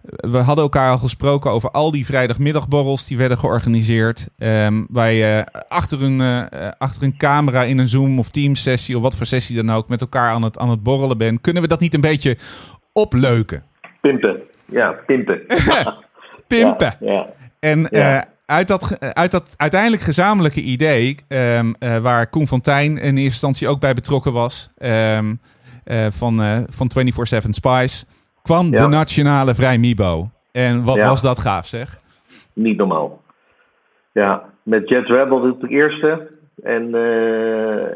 we 0.01 0.37
hadden 0.37 0.63
elkaar 0.63 0.91
al 0.91 0.97
gesproken 0.97 1.51
over 1.51 1.71
al 1.71 1.91
die 1.91 2.05
vrijdagmiddagborrels 2.05 3.07
die 3.07 3.17
werden 3.17 3.39
georganiseerd. 3.39 4.29
ehm, 4.37 4.83
waar 4.89 5.11
je 5.11 5.47
achter 5.67 6.03
een, 6.03 6.49
achter 6.77 7.03
een 7.03 7.17
camera 7.17 7.63
in 7.63 7.77
een 7.77 7.87
Zoom 7.87 8.19
of 8.19 8.29
Teams 8.29 8.61
sessie 8.61 8.95
of 8.95 9.01
wat 9.01 9.15
voor 9.15 9.25
sessie 9.25 9.55
dan 9.55 9.71
ook 9.71 9.87
met 9.87 10.01
elkaar 10.01 10.31
aan 10.31 10.43
het, 10.43 10.57
aan 10.57 10.69
het 10.69 10.83
borrelen 10.83 11.17
bent. 11.17 11.41
Kunnen 11.41 11.61
we 11.61 11.67
dat 11.67 11.79
niet 11.79 11.93
een 11.93 12.01
beetje 12.01 12.37
opleuken? 12.99 13.63
Pimpen. 14.01 14.41
Ja, 14.65 14.91
pimpen. 15.05 15.41
Pimpen. 16.47 16.95
Ja, 16.99 17.11
ja. 17.13 17.27
En 17.59 17.87
Ja. 17.89 18.17
eh, 18.17 18.21
uit, 18.45 18.67
dat, 18.67 19.13
uit 19.13 19.31
dat 19.31 19.53
uiteindelijk 19.57 20.01
gezamenlijke 20.01 20.61
idee, 20.61 21.15
ehm, 21.27 21.73
eh, 21.79 21.97
waar 21.97 22.27
Koen 22.29 22.47
Fontijn 22.47 22.87
in 22.91 22.97
eerste 22.97 23.21
instantie 23.21 23.67
ook 23.67 23.79
bij 23.79 23.93
betrokken 23.93 24.33
was, 24.33 24.71
eh, 24.77 25.19
van, 26.09 26.65
van 26.69 26.89
24-7 26.89 27.53
Spice, 27.53 28.05
kwam 28.43 28.71
de 28.71 28.87
Nationale 28.87 29.55
Vrij 29.55 29.77
Mibo. 29.77 30.29
En 30.51 30.83
wat 30.83 31.01
was 31.01 31.21
dat 31.21 31.39
gaaf, 31.39 31.65
zeg? 31.65 31.99
Niet 32.53 32.77
normaal. 32.77 33.21
Ja, 34.11 34.43
met 34.63 34.89
Jet 34.89 35.07
Rebel 35.07 35.47
ik 35.47 35.59
de 35.59 35.67
eerste. 35.67 36.31
En 36.63 36.83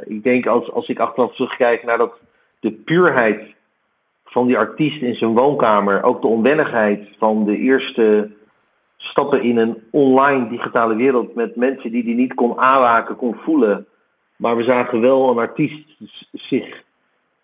ik 0.06 0.24
denk 0.24 0.46
als, 0.46 0.72
als 0.72 0.88
ik 0.88 1.00
achteraf 1.00 1.36
terugkijk 1.36 1.84
naar 1.84 1.98
dat 1.98 2.12
de 2.60 2.72
puurheid 2.72 3.42
van 4.30 4.48
die 4.48 4.58
artiest 4.58 5.02
in 5.02 5.16
zijn 5.16 5.36
woonkamer, 5.36 6.04
ook 6.04 6.22
de 6.22 6.28
onwennigheid 6.28 7.08
van 7.18 7.46
de 7.46 7.58
eerste 7.58 8.30
stappen 8.98 9.44
in 9.44 9.58
een 9.58 9.78
online 9.92 10.50
digitale 10.50 10.96
wereld 10.96 11.36
met 11.36 11.56
mensen 11.56 11.92
die 11.92 12.04
die 12.04 12.16
niet 12.16 12.34
kon 12.34 12.60
aanraken, 12.60 13.16
kon 13.16 13.36
voelen. 13.36 13.86
Maar 14.36 14.58
we 14.58 14.64
zagen 14.64 15.02
wel 15.02 15.30
een 15.30 15.38
artiest 15.38 15.98
zich 16.32 16.84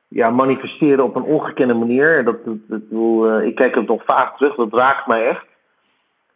ja, 0.08 0.30
manifesteren 0.30 1.04
op 1.04 1.16
een 1.16 1.24
ongekende 1.24 1.74
manier. 1.74 2.24
Dat, 2.24 2.38
eh, 2.70 3.48
ik 3.48 3.56
kijk 3.56 3.76
het 3.76 3.88
nog 3.88 4.04
vaak 4.06 4.38
terug, 4.38 4.56
dat 4.56 4.80
raakt 4.80 5.08
mij 5.08 5.28
echt. 5.28 5.46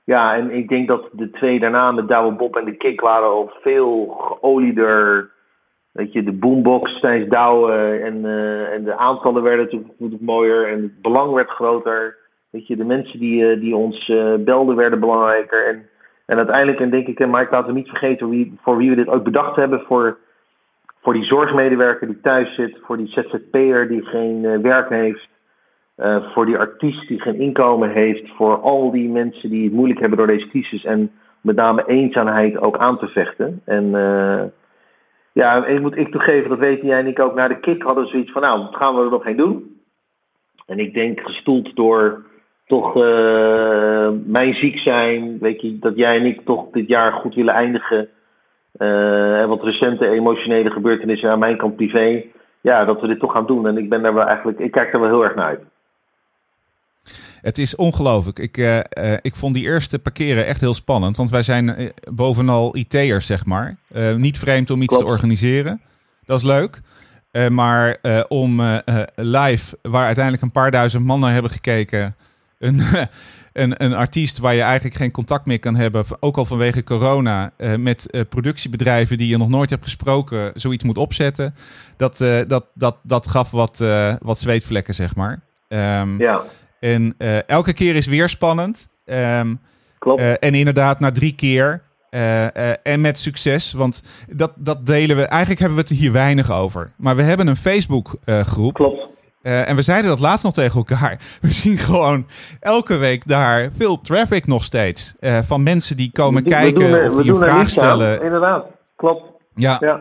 Ja, 0.03 0.35
en 0.35 0.51
ik 0.51 0.69
denk 0.69 0.87
dat 0.87 1.09
de 1.11 1.29
twee 1.29 1.59
daarna 1.59 1.91
met 1.91 2.07
Douwe 2.07 2.31
Bob 2.31 2.55
en 2.55 2.65
de 2.65 2.77
Kick 2.77 3.01
waren 3.01 3.29
al 3.29 3.51
veel 3.61 4.05
geolieder. 4.07 5.29
Weet 5.91 6.13
je, 6.13 6.23
de 6.23 6.31
boombox 6.31 6.99
tijdens 6.99 7.29
Douwe 7.29 7.99
en, 8.03 8.25
eh, 8.25 8.73
en 8.73 8.83
de 8.83 8.97
aantallen 8.97 9.43
werden 9.43 9.65
natuurlijk, 9.65 10.21
mooier 10.21 10.67
en 10.67 10.81
het 10.81 11.01
belang 11.01 11.33
werd 11.33 11.49
groter. 11.49 12.17
Weet 12.49 12.67
je, 12.67 12.75
de 12.75 12.85
mensen 12.85 13.19
die, 13.19 13.51
eh, 13.51 13.59
die 13.59 13.75
ons 13.75 14.09
eh, 14.09 14.33
belden 14.39 14.75
werden 14.75 14.99
belangrijker. 14.99 15.67
En, 15.67 15.89
en 16.25 16.37
uiteindelijk, 16.37 16.79
en 16.79 16.89
denk 16.89 17.07
ik, 17.07 17.19
en 17.19 17.29
Mike, 17.29 17.47
laten 17.51 17.65
we 17.65 17.79
niet 17.79 17.89
vergeten 17.89 18.29
wie, 18.29 18.57
voor 18.61 18.77
wie 18.77 18.89
we 18.89 18.95
dit 18.95 19.07
ook 19.07 19.23
bedacht 19.23 19.55
hebben. 19.55 19.81
Voor, 19.81 20.17
voor 21.01 21.13
die 21.13 21.23
zorgmedewerker 21.23 22.07
die 22.07 22.19
thuis 22.21 22.55
zit, 22.55 22.77
voor 22.81 22.97
die 22.97 23.07
ZZP'er 23.07 23.87
die 23.87 24.05
geen 24.05 24.61
werk 24.61 24.89
heeft. 24.89 25.27
Voor 26.33 26.45
die 26.45 26.57
artiest 26.57 27.07
die 27.07 27.21
geen 27.21 27.39
inkomen 27.39 27.89
heeft, 27.89 28.29
voor 28.29 28.57
al 28.57 28.91
die 28.91 29.09
mensen 29.09 29.49
die 29.49 29.63
het 29.63 29.73
moeilijk 29.73 29.99
hebben 29.99 30.17
door 30.17 30.27
deze 30.27 30.47
crisis 30.47 30.83
en 30.83 31.11
met 31.41 31.55
name 31.55 31.83
eenzaamheid 31.87 32.57
ook 32.59 32.77
aan 32.77 32.99
te 32.99 33.07
vechten. 33.07 33.61
En 33.65 33.91
ja, 35.39 35.65
ik 35.65 35.81
moet 35.81 35.97
ik 35.97 36.11
toegeven, 36.11 36.49
dat 36.49 36.59
weten 36.59 36.87
jij 36.87 36.99
en 36.99 37.07
ik 37.07 37.19
ook, 37.19 37.35
na 37.35 37.47
de 37.47 37.59
kick 37.59 37.81
hadden 37.81 38.03
we 38.03 38.09
zoiets 38.09 38.31
van, 38.31 38.41
nou, 38.41 38.59
wat 38.59 38.75
gaan 38.75 38.95
we 38.95 39.01
er 39.01 39.09
nog 39.09 39.23
heen 39.23 39.37
doen? 39.37 39.81
En 40.65 40.79
ik 40.79 40.93
denk 40.93 41.19
gestoeld 41.19 41.75
door 41.75 42.25
toch 42.65 42.95
eh, 42.95 44.09
mijn 44.25 44.53
ziek 44.53 44.77
zijn, 44.79 45.37
weet 45.39 45.61
je, 45.61 45.79
dat 45.79 45.95
jij 45.95 46.17
en 46.17 46.25
ik 46.25 46.41
toch 46.45 46.69
dit 46.71 46.87
jaar 46.87 47.11
goed 47.11 47.35
willen 47.35 47.53
eindigen. 47.53 48.09
eh, 48.77 49.41
en 49.41 49.49
wat 49.49 49.63
recente 49.63 50.07
emotionele 50.07 50.69
gebeurtenissen 50.69 51.29
aan 51.29 51.39
mijn 51.39 51.57
kant 51.57 51.75
privé. 51.75 52.23
Ja, 52.61 52.85
dat 52.85 53.01
we 53.01 53.07
dit 53.07 53.19
toch 53.19 53.31
gaan 53.31 53.45
doen. 53.45 53.67
En 53.67 53.77
ik 53.77 53.89
ben 53.89 54.01
daar 54.01 54.13
wel 54.13 54.25
eigenlijk, 54.25 54.59
ik 54.59 54.71
kijk 54.71 54.93
er 54.93 54.99
wel 54.99 55.09
heel 55.09 55.23
erg 55.23 55.35
naar 55.35 55.45
uit. 55.45 55.63
Het 57.41 57.57
is 57.57 57.75
ongelooflijk. 57.75 58.39
Ik, 58.39 58.57
eh, 58.57 58.79
eh, 58.79 59.19
ik 59.21 59.35
vond 59.35 59.53
die 59.53 59.63
eerste 59.63 59.99
parkeren 59.99 60.45
echt 60.45 60.59
heel 60.59 60.73
spannend. 60.73 61.17
Want 61.17 61.29
wij 61.29 61.41
zijn 61.41 61.75
eh, 61.75 61.89
bovenal 62.11 62.75
IT'ers, 62.75 63.25
zeg 63.25 63.45
maar. 63.45 63.77
Niet 64.17 64.39
vreemd 64.39 64.69
om 64.69 64.81
iets 64.81 64.87
Klopt. 64.87 65.03
te 65.03 65.09
organiseren. 65.09 65.81
Dat 66.25 66.37
is 66.37 66.45
leuk. 66.45 66.81
Maar 67.49 67.97
om 68.27 68.61
live, 69.15 69.77
waar 69.81 70.05
uiteindelijk 70.05 70.43
een 70.43 70.51
paar 70.51 70.71
duizend 70.71 71.05
man 71.05 71.19
naar 71.19 71.33
hebben 71.33 71.51
gekeken... 71.51 72.15
Een, 72.59 72.81
een, 73.53 73.83
een 73.83 73.93
artiest 73.93 74.37
waar 74.37 74.53
je 74.53 74.61
eigenlijk 74.61 74.95
geen 74.95 75.11
contact 75.11 75.45
meer 75.45 75.59
kan 75.59 75.75
hebben... 75.75 76.05
ook 76.19 76.37
al 76.37 76.45
vanwege 76.45 76.83
corona... 76.83 77.51
met 77.77 78.25
productiebedrijven 78.29 79.17
die 79.17 79.27
je 79.27 79.37
nog 79.37 79.49
nooit 79.49 79.69
hebt 79.69 79.83
gesproken... 79.83 80.51
zoiets 80.55 80.83
moet 80.83 80.97
opzetten. 80.97 81.55
Dat, 81.97 82.17
dat, 82.47 82.65
dat, 82.73 82.95
dat 83.03 83.27
gaf 83.27 83.51
wat, 83.51 83.83
wat 84.21 84.39
zweetvlekken, 84.39 84.95
zeg 84.95 85.15
maar. 85.15 85.41
Ehm, 85.67 86.17
Ja, 86.17 86.41
en 86.79 87.15
eh, 87.17 87.47
elke 87.47 87.73
keer 87.73 87.95
is 87.95 88.05
weer 88.05 88.29
spannend. 88.29 88.89
Ehm, 89.05 89.55
klopt. 89.99 90.21
eh, 90.21 90.31
en 90.39 90.55
inderdaad, 90.55 90.99
na 90.99 91.11
drie 91.11 91.35
keer. 91.35 91.87
eh, 92.09 92.87
en 92.87 93.01
met 93.01 93.17
succes. 93.17 93.73
Want 93.73 94.01
dat, 94.29 94.51
dat 94.55 94.85
delen 94.85 95.15
we. 95.15 95.23
Eigenlijk 95.23 95.59
hebben 95.59 95.77
we 95.77 95.83
het 95.83 95.91
er 95.91 95.97
hier 95.97 96.11
weinig 96.11 96.51
over. 96.51 96.91
Maar 96.97 97.15
we 97.15 97.21
hebben 97.21 97.47
een 97.47 97.55
Facebook-groep. 97.55 98.73
klopt. 98.73 99.07
en 99.41 99.75
we 99.75 99.81
zeiden 99.81 100.09
dat 100.09 100.19
laatst 100.19 100.43
nog 100.43 100.53
tegen 100.53 100.77
elkaar. 100.77 101.19
We 101.41 101.51
zien 101.51 101.77
gewoon 101.77 102.25
elke 102.59 102.97
week 102.97 103.27
daar 103.27 103.69
veel 103.77 104.01
traffic 104.01 104.47
nog 104.47 104.63
steeds. 104.63 105.15
van 105.21 105.63
mensen 105.63 105.97
die 105.97 106.11
komen 106.11 106.43
We 106.43 106.49
kijken 106.49 106.91
doen 106.91 107.09
of 107.09 107.21
die 107.21 107.31
een 107.31 107.37
vraag 107.37 107.69
stellen. 107.69 108.21
Inderdaad, 108.21 108.65
klopt. 108.95 109.23
Ja, 109.55 109.77
Ja, 109.79 109.99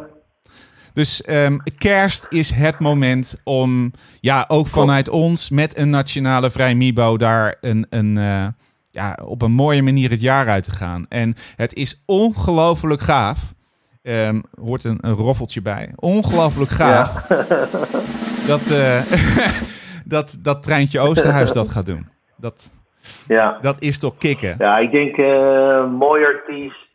dus 0.99 1.23
ehm, 1.23 1.57
kerst 1.79 2.27
is 2.31 2.51
het 2.51 2.79
moment 2.79 3.41
om, 3.45 3.93
ja, 4.21 4.45
ook 4.49 4.67
vanuit 4.67 5.09
ons 5.09 5.51
met 5.51 5.79
een 5.79 5.91
nationale 5.91 6.51
vrij 6.51 6.75
Mibo 6.75 7.17
daar 7.17 7.57
een, 7.61 7.87
een, 7.91 8.17
eh, 8.17 8.47
ja, 8.91 9.19
op 9.25 9.43
een 9.43 9.53
mooie 9.53 9.83
manier 9.83 10.11
het 10.11 10.21
jaar 10.21 10.49
uit 10.49 10.65
te 10.65 10.71
gaan. 10.71 11.07
En 11.09 11.35
het 11.57 11.75
is 11.75 12.03
ongelooflijk 12.07 13.01
gaaf. 13.01 13.39
Ehm 14.03 14.41
hoort 14.65 14.85
een, 14.85 14.99
een 15.01 15.13
roffeltje 15.13 15.63
bij. 15.63 15.93
Ongelooflijk 15.97 16.71
gaaf 16.71 17.27
dat, 18.53 18.71
eh, 18.71 19.03
dat 20.15 20.39
dat 20.43 20.63
treintje 20.63 21.01
Oosterhuis 21.01 21.53
dat 21.53 21.71
gaat 21.71 21.87
doen. 21.87 22.09
Dat, 22.37 22.71
ja. 23.27 23.59
dat 23.61 23.83
is 23.83 23.99
toch 23.99 24.17
kicken. 24.17 24.55
ja 24.59 24.79
ik 24.79 24.91
denk 24.91 25.17
eh 25.17 25.91
mooi 25.91 26.25
artiest. 26.25 26.89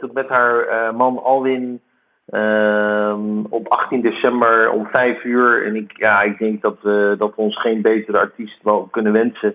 toen 0.00 0.10
met 0.12 0.28
haar 0.28 0.94
man 0.94 1.22
Alwin 1.24 1.80
ehm, 2.30 3.44
op 3.48 3.68
18 3.68 4.00
december 4.00 4.70
om 4.70 4.86
5 4.92 5.24
uur. 5.24 5.66
En 5.66 5.76
ik, 5.76 5.92
ja, 5.96 6.22
ik 6.22 6.38
denk 6.38 6.62
dat, 6.62 6.76
we 6.82 7.14
dat 7.18 7.34
we 7.34 7.42
ons 7.42 7.60
geen 7.60 7.82
betere 7.82 8.18
artiest 8.18 8.62
wel 8.62 8.88
kunnen 8.90 9.12
wensen. 9.12 9.54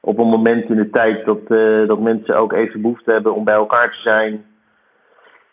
Op 0.00 0.18
een 0.18 0.26
moment 0.26 0.68
in 0.68 0.76
de 0.76 0.90
tijd 0.90 1.24
dat, 1.24 1.40
eh, 1.48 1.86
dat 1.86 2.00
mensen 2.00 2.36
ook 2.36 2.52
even 2.52 2.80
behoefte 2.80 3.12
hebben 3.12 3.34
om 3.34 3.44
bij 3.44 3.54
elkaar 3.54 3.90
te 3.90 4.00
zijn. 4.00 4.44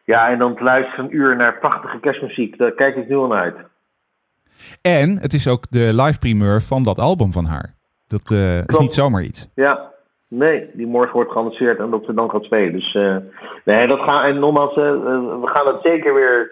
Ja, 0.03 0.29
en 0.29 0.37
dan 0.37 0.55
te 0.55 0.63
luisteren 0.63 1.05
een 1.05 1.15
uur 1.15 1.35
naar 1.35 1.59
prachtige 1.59 1.99
kerstmuziek. 1.99 2.57
Daar 2.57 2.71
kijk 2.71 2.95
ik 2.95 3.07
nu 3.07 3.15
al 3.15 3.27
naar 3.27 3.41
uit. 3.41 3.57
En 4.81 5.19
het 5.19 5.33
is 5.33 5.47
ook 5.47 5.65
de 5.69 5.91
live 5.93 6.19
primeur 6.19 6.61
van 6.61 6.83
dat 6.83 6.99
album 6.99 7.31
van 7.31 7.45
haar. 7.45 7.73
Dat 8.07 8.31
eh, 8.31 8.57
is 8.65 8.77
niet 8.77 8.93
zomaar 8.93 9.21
iets. 9.21 9.51
Ja, 9.55 9.91
Nee, 10.33 10.69
die 10.73 10.87
morgen 10.87 11.13
wordt 11.13 11.31
geannonceerd 11.31 11.79
en 11.79 11.89
dat 11.89 12.05
ze 12.05 12.13
dan 12.13 12.29
gaat 12.29 12.43
spelen. 12.43 12.73
Dus 12.73 12.93
eh, 12.95 13.17
nee, 13.65 13.87
dat 13.87 13.99
gaan, 13.99 14.23
en 14.23 14.39
nogmaals, 14.39 14.75
we 14.75 15.49
gaan 15.53 15.67
het 15.67 15.81
zeker 15.81 16.13
weer 16.13 16.51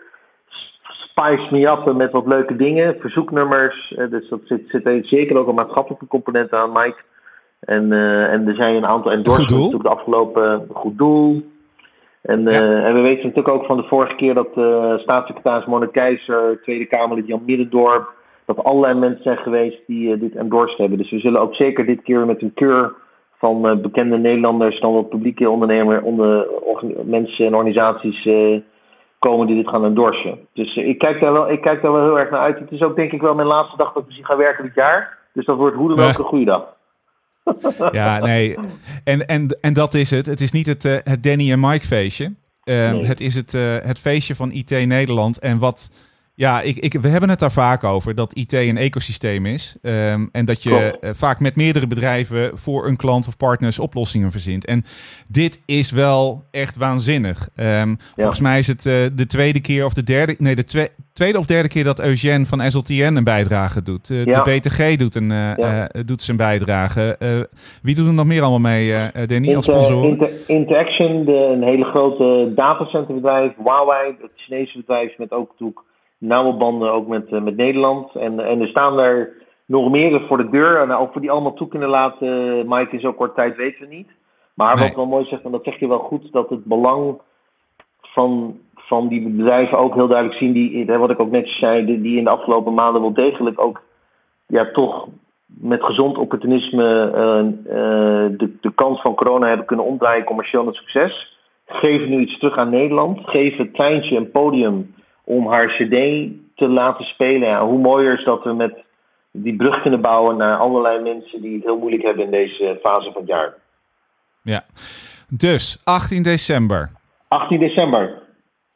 spice 1.20 1.52
me 1.52 1.68
up 1.68 1.96
met 1.96 2.12
wat 2.12 2.28
leuke 2.28 2.56
dingen. 2.56 2.96
Verzoeknummers, 3.00 3.94
eh, 3.98 4.10
dus 4.10 4.30
dat 4.30 4.40
zit, 4.44 4.62
zit 4.68 4.86
er 4.86 5.06
zeker 5.06 5.38
ook 5.38 5.48
een 5.48 5.56
maatschappelijke 5.56 6.08
component 6.08 6.54
aan, 6.54 6.72
Mike. 6.72 7.02
En, 7.60 7.92
eh, 7.92 8.34
en 8.34 8.48
er 8.48 8.56
zijn 8.56 8.76
een 8.76 8.86
aantal 8.86 9.12
endorsements 9.12 9.54
natuurlijk 9.54 9.84
de 9.84 9.96
afgelopen 9.96 10.68
goed 10.74 10.98
doel. 10.98 11.44
En, 12.22 12.48
eh, 12.48 12.86
en 12.86 12.94
we 12.94 13.02
weten 13.02 13.28
natuurlijk 13.28 13.56
ook 13.56 13.66
van 13.66 13.78
de 13.78 13.88
vorige 13.88 14.16
keer 14.16 14.34
dat 14.34 14.50
eh, 14.56 14.98
staatssecretaris 14.98 15.90
Keizer, 15.92 16.62
Tweede 16.62 16.86
Kamerlid 16.86 17.28
Jan 17.28 17.44
Middendorp, 17.46 18.10
dat 18.56 18.64
allerlei 18.64 19.00
mensen 19.00 19.24
zijn 19.24 19.38
geweest 19.38 19.82
die 19.88 20.14
eh, 20.14 20.20
dit 20.20 20.36
endorsed 20.36 20.78
hebben. 20.78 20.98
Dus 20.98 21.12
we 21.12 21.20
zullen 21.20 21.42
ook 21.42 21.56
zeker 21.56 21.86
dit 21.86 22.02
keer 22.02 22.26
met 22.26 22.42
een 22.42 22.54
keur 22.54 22.94
van 23.38 23.68
eh, 23.68 23.78
bekende 23.78 24.18
Nederlanders, 24.18 24.80
dan 24.80 24.94
wat 24.94 25.10
publieke 25.10 25.50
ondernemer, 25.50 26.02
onder, 26.02 26.48
mensen 27.04 27.46
en 27.46 27.56
organisaties 27.56 28.26
eh, 28.26 28.60
komen 29.20 29.48
die 29.48 29.56
dit 29.56 29.68
gaan 29.70 29.86
endorsen. 29.86 30.40
Dus 30.54 30.76
eh, 30.78 30.88
ik, 30.88 30.98
kijk 30.98 31.22
daar 31.22 31.34
wel, 31.34 31.52
ik 31.52 31.62
kijk 31.62 31.82
daar 31.82 31.92
wel 31.92 32.04
heel 32.04 32.20
erg 32.20 32.30
naar 32.30 32.40
uit. 32.40 32.60
Het 32.60 32.72
is 32.72 32.82
ook 32.82 32.96
denk 32.96 33.12
ik 33.12 33.22
wel 33.22 33.36
mijn 33.36 33.48
laatste 33.48 33.78
dag 33.78 33.88
dat 33.88 33.98
ik 33.98 34.06
misschien 34.06 34.26
ga 34.26 34.38
werken 34.38 34.64
dit 34.64 34.76
jaar. 34.76 35.18
Dus 35.34 35.46
dat 35.46 35.58
wordt 35.58 35.76
hoe 35.76 35.96
dan 35.96 36.10
ook 36.10 36.18
een 36.18 36.26
goede 36.26 36.46
dag. 36.46 36.78
Ja, 37.92 38.20
nee. 38.20 38.58
En, 39.04 39.28
en, 39.28 39.58
en 39.62 39.74
dat 39.74 39.94
is 39.94 40.12
het. 40.12 40.26
Het 40.26 40.42
is 40.42 40.52
niet 40.52 40.68
het, 40.68 40.86
eh, 40.86 40.98
het 41.04 41.24
Danny 41.24 41.52
en 41.52 41.60
Mike 41.60 41.86
feestje. 41.86 42.34
Ehm, 42.64 42.94
Nee. 42.94 43.06
Het 43.06 43.20
is 43.20 43.36
het, 43.36 43.54
eh, 43.54 43.76
het 43.82 44.00
feestje 44.00 44.36
van 44.36 44.52
IT 44.52 44.70
Nederland. 44.70 45.40
En 45.40 45.60
wat... 45.60 45.92
Ja, 46.40 46.62
ik, 46.62 46.78
ik, 46.78 46.94
we 47.02 47.08
hebben 47.08 47.30
het 47.30 47.40
daar 47.40 47.52
vaak 47.52 47.84
over 47.84 48.16
dat 48.16 48.34
IT 48.36 48.54
een 48.54 48.78
ecosysteem 48.78 49.46
is. 49.46 49.78
Ehm, 49.82 50.26
en 50.32 50.46
dat 50.46 50.64
je 50.64 50.98
eh, 51.02 51.10
vaak 51.14 51.40
met 51.40 51.56
meerdere 51.56 51.88
bedrijven 51.88 52.58
voor 52.58 52.88
een 52.88 52.96
klant 52.96 53.28
of 53.28 53.38
partners 53.38 53.80
oplossingen 53.80 54.32
verzint. 54.32 54.66
En 54.66 54.84
dit 55.28 55.62
is 55.66 55.92
wel 55.92 56.44
echt 56.52 56.78
waanzinnig. 56.78 57.50
Ehm, 57.56 57.96
Volgens 58.16 58.40
mij 58.40 58.60
is 58.60 58.68
het 58.68 58.86
eh, 58.86 58.94
de 59.14 59.26
tweede 59.28 59.62
keer 59.62 59.86
of 59.86 59.94
de 59.94 60.04
derde... 60.04 60.36
Nee, 60.38 60.56
de 60.56 60.64
twe- 60.66 60.88
tweede 61.14 61.38
of 61.40 61.46
derde 61.46 61.68
keer 61.70 61.84
dat 61.84 62.00
Eugène 62.00 62.46
van 62.46 62.72
SLTN 62.72 63.14
een 63.16 63.24
bijdrage 63.24 63.84
doet. 63.84 64.10
Eh, 64.10 64.26
Ja. 64.26 64.42
De 64.42 64.60
BTG 64.60 64.96
doet, 64.96 65.16
een, 65.16 65.30
Ja. 65.30 65.90
doet 66.06 66.22
zijn 66.22 66.38
bijdrage. 66.38 67.18
Wie 67.82 67.96
doet 67.96 68.08
er 68.08 68.14
nog 68.14 68.26
meer 68.26 68.42
allemaal 68.42 68.72
mee, 68.72 68.94
Danny, 69.26 69.56
als 69.56 69.66
sponsor? 69.66 70.04
Inter- 70.06 70.30
Interaction, 70.48 71.26
de, 71.26 71.52
een 71.56 71.64
hele 71.64 71.84
grote 71.86 72.52
datacenterbedrijf. 72.56 73.52
Huawei, 73.64 74.16
het 74.22 74.32
Chinese 74.36 74.78
bedrijf 74.78 75.18
met 75.18 75.32
ook 75.32 75.50
natuurlijk 75.50 75.80
nauwe 76.20 76.54
banden 76.54 76.92
ook 76.92 77.08
met, 77.08 77.32
eh, 77.32 77.42
met 77.42 77.56
Nederland. 77.56 78.16
En, 78.16 78.40
en 78.40 78.62
er 78.62 78.68
staan 78.68 79.00
er 79.00 79.30
nog 79.66 79.90
meer 79.90 80.22
voor 80.28 80.38
de 80.38 80.50
deur. 80.50 80.82
En 80.82 80.98
of 80.98 81.14
we 81.14 81.20
die 81.20 81.32
allemaal 81.32 81.54
toe 81.54 81.68
kunnen 81.68 81.90
laten, 81.90 82.58
Mike, 82.68 82.92
in 82.92 83.00
zo 83.00 83.14
kort 83.14 83.36
tijd 83.36 83.56
weten 83.56 83.82
we 83.82 83.96
niet. 83.96 84.10
Maar 84.54 84.76
Nee. 84.76 84.86
wat 84.86 84.96
wel 84.96 85.06
mooi 85.06 85.26
zegt, 85.26 85.44
en 85.44 85.52
dat 85.52 85.64
zeg 85.64 85.80
je 85.80 85.88
wel 85.88 86.00
goed, 86.00 86.32
dat 86.32 86.50
het 86.50 86.66
belang 86.66 87.22
van, 88.02 88.58
van 88.76 89.08
die 89.08 89.30
bedrijven 89.30 89.78
ook 89.78 89.94
heel 89.94 90.08
duidelijk 90.08 90.40
zien. 90.40 90.52
Die, 90.52 90.86
wat 90.86 91.10
ik 91.10 91.20
ook 91.20 91.32
net 91.32 91.48
zei, 91.48 91.86
die, 92.02 92.18
in 92.18 92.24
de 92.24 92.30
afgelopen 92.30 92.74
maanden 92.74 93.02
wel 93.02 93.14
degelijk 93.14 93.62
ook 93.62 93.82
ja, 94.48 94.72
toch 94.72 95.08
met 95.46 95.84
gezond 95.84 96.18
opportunisme 96.18 97.12
eh, 97.12 97.40
eh, 97.40 98.32
de, 98.38 98.58
de 98.62 98.72
kans 98.76 99.02
van 99.02 99.16
corona 99.16 99.48
hebben 99.48 99.66
kunnen 99.66 99.86
omdraaien 99.86 100.24
commercieel 100.24 100.64
naar 100.64 100.74
succes. 100.74 101.38
Geven 101.66 102.10
nu 102.10 102.20
iets 102.20 102.40
terug 102.40 102.58
aan 102.58 102.70
Nederland. 102.70 103.20
Geven 103.24 103.72
Treintje 103.72 104.16
een 104.16 104.32
podium 104.32 104.94
om 105.38 105.48
haar 105.48 105.68
cd 105.68 105.96
te 106.56 106.68
laten 106.68 107.06
spelen. 107.06 107.48
Ja, 107.48 107.66
hoe 107.66 107.80
mooier 107.80 108.18
is 108.20 108.26
dat 108.26 108.44
we 108.44 108.54
met 108.54 108.74
die 109.32 109.56
brug 109.56 109.82
kunnen 109.82 110.02
bouwen 110.02 110.38
naar 110.38 110.58
allerlei 110.58 111.02
mensen 111.02 111.42
die 111.42 111.54
het 111.56 111.64
heel 111.64 111.78
moeilijk 111.78 112.04
hebben 112.04 112.26
in 112.26 112.32
deze 112.32 112.80
fase 112.82 113.12
van 113.12 113.22
het 113.22 113.30
jaar. 113.30 113.54
Ja. 114.44 114.66
Dus, 115.30 115.80
18 115.84 116.24
december. 116.24 116.92
18 117.28 117.60
december. 117.60 118.22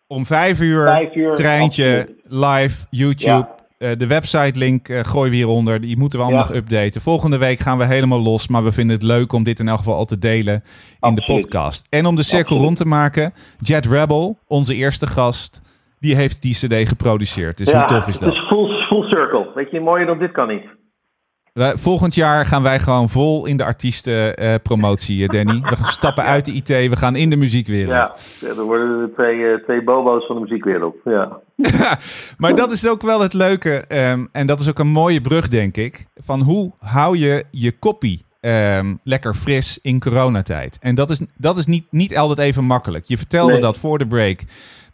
Om 0.08 0.26
5 0.26 0.62
uur, 0.62 0.84
Vijf 0.88 1.16
uur, 1.16 1.34
treintje, 1.34 2.16
live, 2.24 2.86
YouTube. 2.90 3.28
Ja. 3.48 3.56
Eh, 3.78 3.92
de 3.98 4.08
website 4.08 4.60
link 4.60 4.88
eh, 4.90 5.00
gooien 5.00 5.30
we 5.30 5.36
hieronder. 5.36 5.82
Die 5.82 5.98
moeten 5.98 6.20
we 6.20 6.26
allemaal 6.26 6.44
Ja. 6.44 6.50
nog 6.50 6.58
updaten. 6.58 7.02
Volgende 7.02 7.38
week 7.38 7.60
gaan 7.60 7.78
we 7.78 7.86
helemaal 7.86 8.22
los. 8.22 8.48
Maar 8.48 8.64
we 8.64 8.72
vinden 8.72 8.96
het 8.96 9.06
leuk 9.06 9.34
om 9.34 9.44
dit 9.44 9.60
in 9.60 9.68
elk 9.68 9.78
geval 9.78 9.96
al 9.96 10.06
te 10.06 10.20
delen 10.20 10.64
in 11.02 11.16
de 11.16 11.24
podcast. 11.24 11.88
En 11.90 12.06
om 12.06 12.16
de 12.16 12.24
cirkel 12.24 12.40
Absoluut. 12.42 12.64
rond 12.64 12.78
te 12.78 12.86
maken. 12.86 13.34
Jet 13.58 13.86
Rebel, 13.86 14.38
onze 14.48 14.76
eerste 14.76 15.08
gast, 15.08 15.62
die 16.04 16.16
heeft 16.16 16.42
die 16.42 16.54
cd 16.54 16.88
geproduceerd. 16.88 17.58
Dus 17.58 17.72
hoe 17.72 17.86
tof 17.86 18.08
is 18.08 18.14
Het 18.14 18.24
dat? 18.24 18.34
is 18.34 18.44
full, 18.44 18.86
full 18.86 19.04
circle. 19.10 19.52
Weet 19.56 19.72
je, 19.72 19.80
mooier 19.80 20.06
dan 20.06 20.20
dit 20.20 20.32
kan 20.32 20.48
niet. 20.48 20.64
Volgend 21.76 22.16
jaar 22.16 22.46
gaan 22.46 22.64
wij 22.64 22.80
gewoon 22.80 23.10
vol 23.10 23.46
in 23.46 23.58
de 23.58 23.64
artiestenpromotie, 23.64 25.28
eh, 25.28 25.30
Danny. 25.30 25.62
We 25.62 25.76
gaan 25.76 25.92
stappen 25.92 26.24
uit 26.24 26.46
de 26.46 26.52
IT. 26.52 26.68
We 26.68 26.96
gaan 26.98 27.16
in 27.16 27.30
de 27.30 27.36
muziekwereld. 27.38 28.38
Ja, 28.42 28.54
dan 28.54 28.66
worden 28.66 29.00
er 29.02 29.14
twee, 29.14 29.46
eh, 29.46 29.64
twee 29.64 29.84
bobo's 29.84 30.26
van 30.26 30.36
de 30.36 30.42
muziekwereld. 30.42 30.96
Ja. 31.04 31.40
Maar 32.38 32.56
dat 32.56 32.72
is 32.72 32.88
ook 32.88 33.02
wel 33.02 33.22
het 33.22 33.34
leuke. 33.34 33.70
ehm, 33.88 34.26
en 34.32 34.48
dat 34.48 34.60
is 34.60 34.70
ook 34.70 34.80
een 34.80 34.88
mooie 34.92 35.22
brug, 35.22 35.48
denk 35.48 35.78
ik. 35.78 36.06
Van 36.16 36.42
hoe 36.42 36.72
hou 36.80 37.18
je 37.18 37.44
je 37.52 37.72
koppie 37.72 38.22
ehm, 38.40 38.96
lekker 39.04 39.34
fris 39.34 39.80
in 39.82 40.00
coronatijd? 40.00 40.78
En 40.82 40.96
dat 40.96 41.10
is, 41.10 41.22
dat 41.38 41.58
is 41.58 41.66
niet, 41.66 41.86
niet 41.90 42.18
altijd 42.18 42.40
even 42.40 42.64
makkelijk. 42.64 43.06
Je 43.06 43.18
vertelde 43.18 43.52
Nee. 43.52 43.62
dat 43.62 43.78
voor 43.78 43.98
de 43.98 44.08
break. 44.08 44.40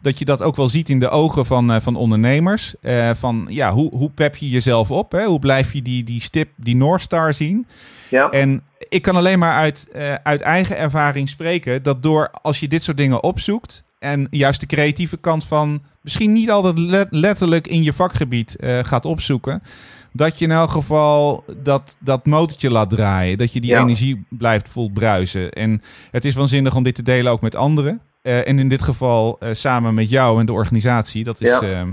Dat 0.02 0.18
je 0.18 0.24
dat 0.24 0.42
ook 0.42 0.56
wel 0.56 0.68
ziet 0.68 0.88
in 0.88 0.98
de 0.98 1.08
ogen 1.08 1.46
van, 1.46 1.72
eh, 1.72 1.80
van 1.80 1.96
ondernemers. 1.96 2.74
Eh, 2.80 3.10
van 3.14 3.46
ja, 3.48 3.72
hoe, 3.72 3.94
hoe 3.96 4.10
pep 4.10 4.36
je 4.36 4.48
jezelf 4.48 4.90
op? 4.90 5.12
Hè? 5.12 5.24
Hoe 5.24 5.38
blijf 5.38 5.72
je 5.72 5.82
die, 5.82 6.04
die 6.04 6.20
stip, 6.20 6.48
die 6.56 6.76
North 6.76 7.00
Star 7.00 7.34
zien? 7.34 7.66
ja. 8.10 8.28
En 8.30 8.62
ik 8.88 9.02
kan 9.02 9.16
alleen 9.16 9.38
maar 9.38 9.54
uit, 9.54 9.88
eh, 9.92 10.14
uit 10.22 10.40
eigen 10.40 10.76
ervaring 10.78 11.28
spreken 11.28 11.82
dat 11.82 12.02
door 12.02 12.30
als 12.42 12.60
je 12.60 12.68
dit 12.68 12.82
soort 12.82 12.96
dingen 12.96 13.22
opzoekt 13.22 13.82
en 13.98 14.26
juist 14.30 14.60
de 14.60 14.66
creatieve 14.66 15.16
kant 15.16 15.44
van 15.44 15.82
misschien 16.02 16.32
niet 16.32 16.50
altijd 16.50 16.78
le- 16.78 17.06
letterlijk 17.10 17.66
in 17.66 17.82
je 17.82 17.92
vakgebied 17.92 18.56
gaat 18.82 19.04
opzoeken, 19.04 19.62
dat 20.12 20.38
je 20.38 20.44
in 20.44 20.50
elk 20.50 20.70
geval 20.70 21.44
dat, 21.62 21.96
dat 22.00 22.26
motortje 22.26 22.70
laat 22.70 22.90
draaien, 22.90 23.38
dat 23.38 23.52
je 23.52 23.60
die 23.60 23.70
Ja. 23.70 23.80
energie 23.80 24.26
blijft 24.28 24.68
voelt 24.68 24.92
bruisen. 24.92 25.50
En 25.52 25.82
het 26.10 26.24
is 26.24 26.34
waanzinnig 26.34 26.74
om 26.74 26.82
dit 26.82 26.94
te 26.94 27.02
delen 27.02 27.32
ook 27.32 27.40
met 27.40 27.54
anderen. 27.56 28.00
Eh, 28.22 28.48
en 28.48 28.58
in 28.58 28.68
dit 28.68 28.82
geval 28.82 29.36
eh, 29.38 29.48
samen 29.52 29.94
met 29.94 30.10
jou 30.10 30.40
en 30.40 30.46
de 30.46 30.52
organisatie. 30.52 31.24
Dat 31.24 31.40
is, 31.40 31.48
Ja. 31.48 31.60
ehm, 31.60 31.92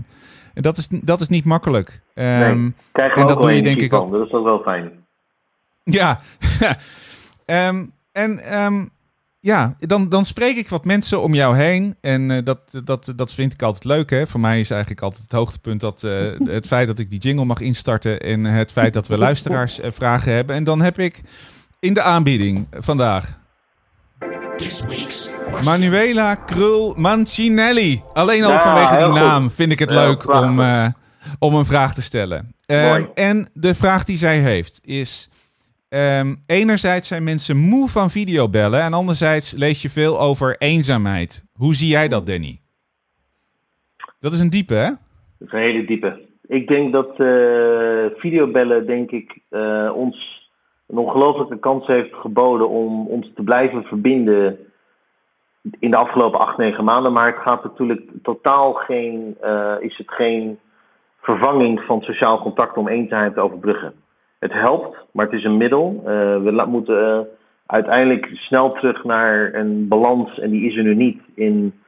dat 0.53 0.77
is, 0.77 0.87
dat 0.91 1.21
is 1.21 1.27
niet 1.27 1.45
makkelijk. 1.45 2.01
Nee, 2.15 2.43
Ehm, 2.43 2.69
en 2.91 3.27
dat 3.27 3.41
doe 3.41 3.51
je 3.51 3.61
denk 3.63 3.81
ik 3.81 3.93
ook- 3.93 4.11
Dat 4.11 4.23
is 4.25 4.29
toch 4.29 4.43
wel 4.43 4.59
fijn. 4.61 4.91
Ja. 5.83 6.19
Ehm, 7.45 7.85
en 8.11 8.39
ja, 9.39 9.75
dan, 9.79 10.09
dan 10.09 10.25
spreek 10.25 10.57
ik 10.57 10.69
wat 10.69 10.85
mensen 10.85 11.21
om 11.21 11.33
jou 11.33 11.55
heen. 11.55 11.95
En 12.01 12.31
eh, 12.31 12.43
dat, 12.43 12.59
dat, 12.83 13.13
dat 13.15 13.31
vind 13.33 13.53
ik 13.53 13.61
altijd 13.61 13.83
leuk. 13.83 14.09
Hè? 14.09 14.27
Voor 14.27 14.39
mij 14.39 14.59
is 14.59 14.69
eigenlijk 14.71 15.01
altijd 15.01 15.23
het 15.23 15.31
hoogtepunt 15.31 15.79
dat, 15.81 16.01
het 16.57 16.67
feit 16.67 16.87
dat 16.87 16.99
ik 16.99 17.09
die 17.09 17.19
jingle 17.19 17.45
mag 17.45 17.59
instarten. 17.59 18.19
En 18.19 18.43
het 18.45 18.71
feit 18.71 18.93
dat 18.93 19.07
we 19.07 19.17
luisteraars 19.17 19.79
eh, 19.79 19.91
vragen 19.91 20.33
hebben. 20.33 20.55
En 20.55 20.63
dan 20.63 20.81
heb 20.81 20.99
ik 20.99 21.21
in 21.79 21.93
de 21.93 22.01
aanbieding 22.01 22.67
vandaag. 22.71 23.39
Manuela 25.63 26.35
Krul 26.35 26.93
Mancinelli. 26.97 28.01
Alleen 28.13 28.43
al 28.43 28.51
Ja, 28.51 28.59
vanwege 28.59 28.95
die 28.97 29.05
goed. 29.05 29.15
naam 29.15 29.49
vind 29.49 29.71
ik 29.71 29.79
het 29.79 29.91
leuk 29.91 30.33
om, 30.33 30.59
eh, 30.59 30.87
om 31.39 31.55
een 31.55 31.65
vraag 31.65 31.93
te 31.93 32.01
stellen. 32.01 32.53
Ehm, 32.65 33.05
en 33.13 33.49
de 33.53 33.75
vraag 33.75 34.03
die 34.03 34.17
zij 34.17 34.39
heeft 34.39 34.79
is... 34.83 35.29
ehm, 35.89 36.35
enerzijds 36.45 37.07
zijn 37.07 37.23
mensen 37.23 37.57
moe 37.57 37.89
van 37.89 38.09
videobellen... 38.09 38.81
en 38.81 38.93
anderzijds 38.93 39.55
lees 39.55 39.81
je 39.81 39.89
veel 39.89 40.19
over 40.19 40.55
eenzaamheid. 40.57 41.45
Hoe 41.53 41.75
zie 41.75 41.87
jij 41.89 42.07
dat, 42.07 42.25
Danny? 42.25 42.59
Dat 44.19 44.33
is 44.33 44.39
een 44.39 44.49
diepe, 44.49 44.73
hè? 44.73 44.89
Dat 45.39 45.47
is 45.47 45.51
een 45.51 45.59
hele 45.59 45.85
diepe. 45.85 46.25
Ik 46.47 46.67
denk 46.67 46.91
dat 46.91 47.09
eh, 47.19 48.19
videobellen, 48.19 48.85
denk 48.85 49.11
ik, 49.11 49.37
eh, 49.49 49.91
ons 49.95 50.36
een 50.87 50.97
ongelofelijke 50.97 51.59
kans 51.59 51.87
heeft 51.87 52.13
geboden 52.13 52.69
om 52.69 53.07
ons 53.07 53.31
te 53.35 53.43
blijven 53.43 53.83
verbinden 53.83 54.59
in 55.79 55.91
de 55.91 55.97
afgelopen 55.97 56.39
acht, 56.39 56.57
negen 56.57 56.83
maanden. 56.83 57.13
Maar 57.13 57.27
het 57.27 57.41
gaat 57.41 57.63
natuurlijk 57.63 58.11
totaal 58.23 58.73
geen, 58.73 59.37
eh, 59.41 59.73
is 59.79 59.97
het 59.97 60.11
geen 60.11 60.59
vervanging 61.21 61.81
van 61.81 62.01
sociaal 62.01 62.41
contact 62.41 62.77
om 62.77 62.87
eenzaamheid 62.87 63.33
te 63.33 63.41
overbruggen. 63.41 63.93
Het 64.39 64.53
helpt, 64.53 64.97
maar 65.11 65.25
het 65.25 65.35
is 65.35 65.43
een 65.43 65.57
middel. 65.57 66.01
Eh, 66.05 66.11
we 66.43 66.65
moeten 66.67 67.13
eh, 67.13 67.19
uiteindelijk 67.65 68.29
snel 68.33 68.71
terug 68.71 69.03
naar 69.03 69.53
een 69.53 69.87
balans, 69.87 70.39
en 70.39 70.49
die 70.49 70.69
is 70.69 70.77
er 70.77 70.83
nu 70.83 70.95
niet, 70.95 71.21
in 71.35 71.81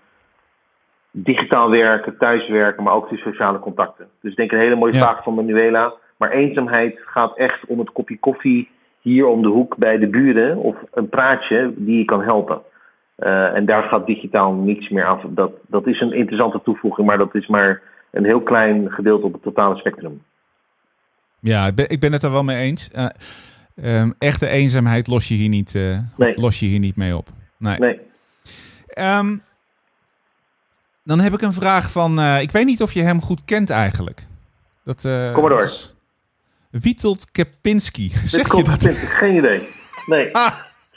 digitaal 1.11 1.69
werken, 1.69 2.17
thuiswerken, 2.17 2.83
maar 2.83 2.93
ook 2.93 3.09
die 3.09 3.17
sociale 3.17 3.59
contacten. 3.59 4.07
Dus 4.21 4.31
ik 4.31 4.37
denk 4.37 4.51
een 4.51 4.59
hele 4.59 4.75
mooie 4.75 4.93
Ja. 4.93 4.99
vraag 4.99 5.23
van 5.23 5.33
Manuela. 5.33 5.93
Maar 6.17 6.31
eenzaamheid 6.31 6.99
gaat 7.05 7.37
echt 7.37 7.65
om 7.65 7.79
het 7.79 7.91
kopje 7.91 8.19
koffie 8.19 8.69
hier 9.01 9.25
om 9.25 9.41
de 9.41 9.47
hoek 9.47 9.77
bij 9.77 9.97
de 9.97 10.07
buren 10.07 10.57
of 10.57 10.75
een 10.93 11.09
praatje 11.09 11.73
die 11.75 11.97
je 11.97 12.05
kan 12.05 12.21
helpen. 12.23 12.61
Eh, 13.15 13.55
en 13.55 13.65
daar 13.65 13.83
gaat 13.83 14.05
digitaal 14.05 14.53
niets 14.53 14.89
meer 14.89 15.05
af. 15.05 15.21
Dat, 15.29 15.51
dat 15.67 15.87
is 15.87 16.01
een 16.01 16.13
interessante 16.13 16.61
toevoeging, 16.63 17.07
maar 17.07 17.17
dat 17.17 17.35
is 17.35 17.47
maar 17.47 17.81
een 18.11 18.25
heel 18.25 18.41
klein 18.41 18.91
gedeelte 18.91 19.25
op 19.25 19.33
het 19.33 19.41
totale 19.43 19.75
spectrum. 19.75 20.21
Ja, 21.39 21.67
ik 21.67 21.75
ben, 21.75 21.89
ik 21.89 21.99
ben 21.99 22.13
het 22.13 22.23
er 22.23 22.31
wel 22.31 22.43
mee 22.43 22.57
eens. 22.57 22.91
Eh, 22.91 23.05
Ehm, 23.83 24.11
echte 24.17 24.47
eenzaamheid 24.47 25.07
los 25.07 25.27
je 25.27 25.33
hier 25.33 25.49
niet, 25.49 25.75
eh, 25.75 25.97
Nee. 26.17 26.39
los 26.39 26.59
je 26.59 26.65
hier 26.65 26.79
niet 26.79 26.95
mee 26.95 27.17
op. 27.17 27.27
Nee. 27.57 27.79
Nee. 27.79 27.99
Ehm, 28.87 29.37
dan 31.03 31.19
heb 31.19 31.33
ik 31.33 31.41
een 31.41 31.53
vraag 31.53 31.91
van... 31.91 32.19
ik 32.19 32.51
weet 32.51 32.65
niet 32.65 32.81
of 32.81 32.91
je 32.91 33.01
hem 33.01 33.21
goed 33.21 33.45
kent 33.45 33.69
eigenlijk. 33.69 34.25
Dat, 34.83 35.01
Kom 35.01 35.11
maar 35.11 35.33
door. 35.33 35.49
dat 35.49 35.61
is 35.63 35.95
Witold 36.69 37.31
Kepinski. 37.31 38.09
Dit 38.21 38.29
Zeg 38.29 38.55
je 38.55 38.63
dat? 38.63 38.83
Geen 38.95 39.35
idee. 39.35 39.61
Nee. 40.05 40.31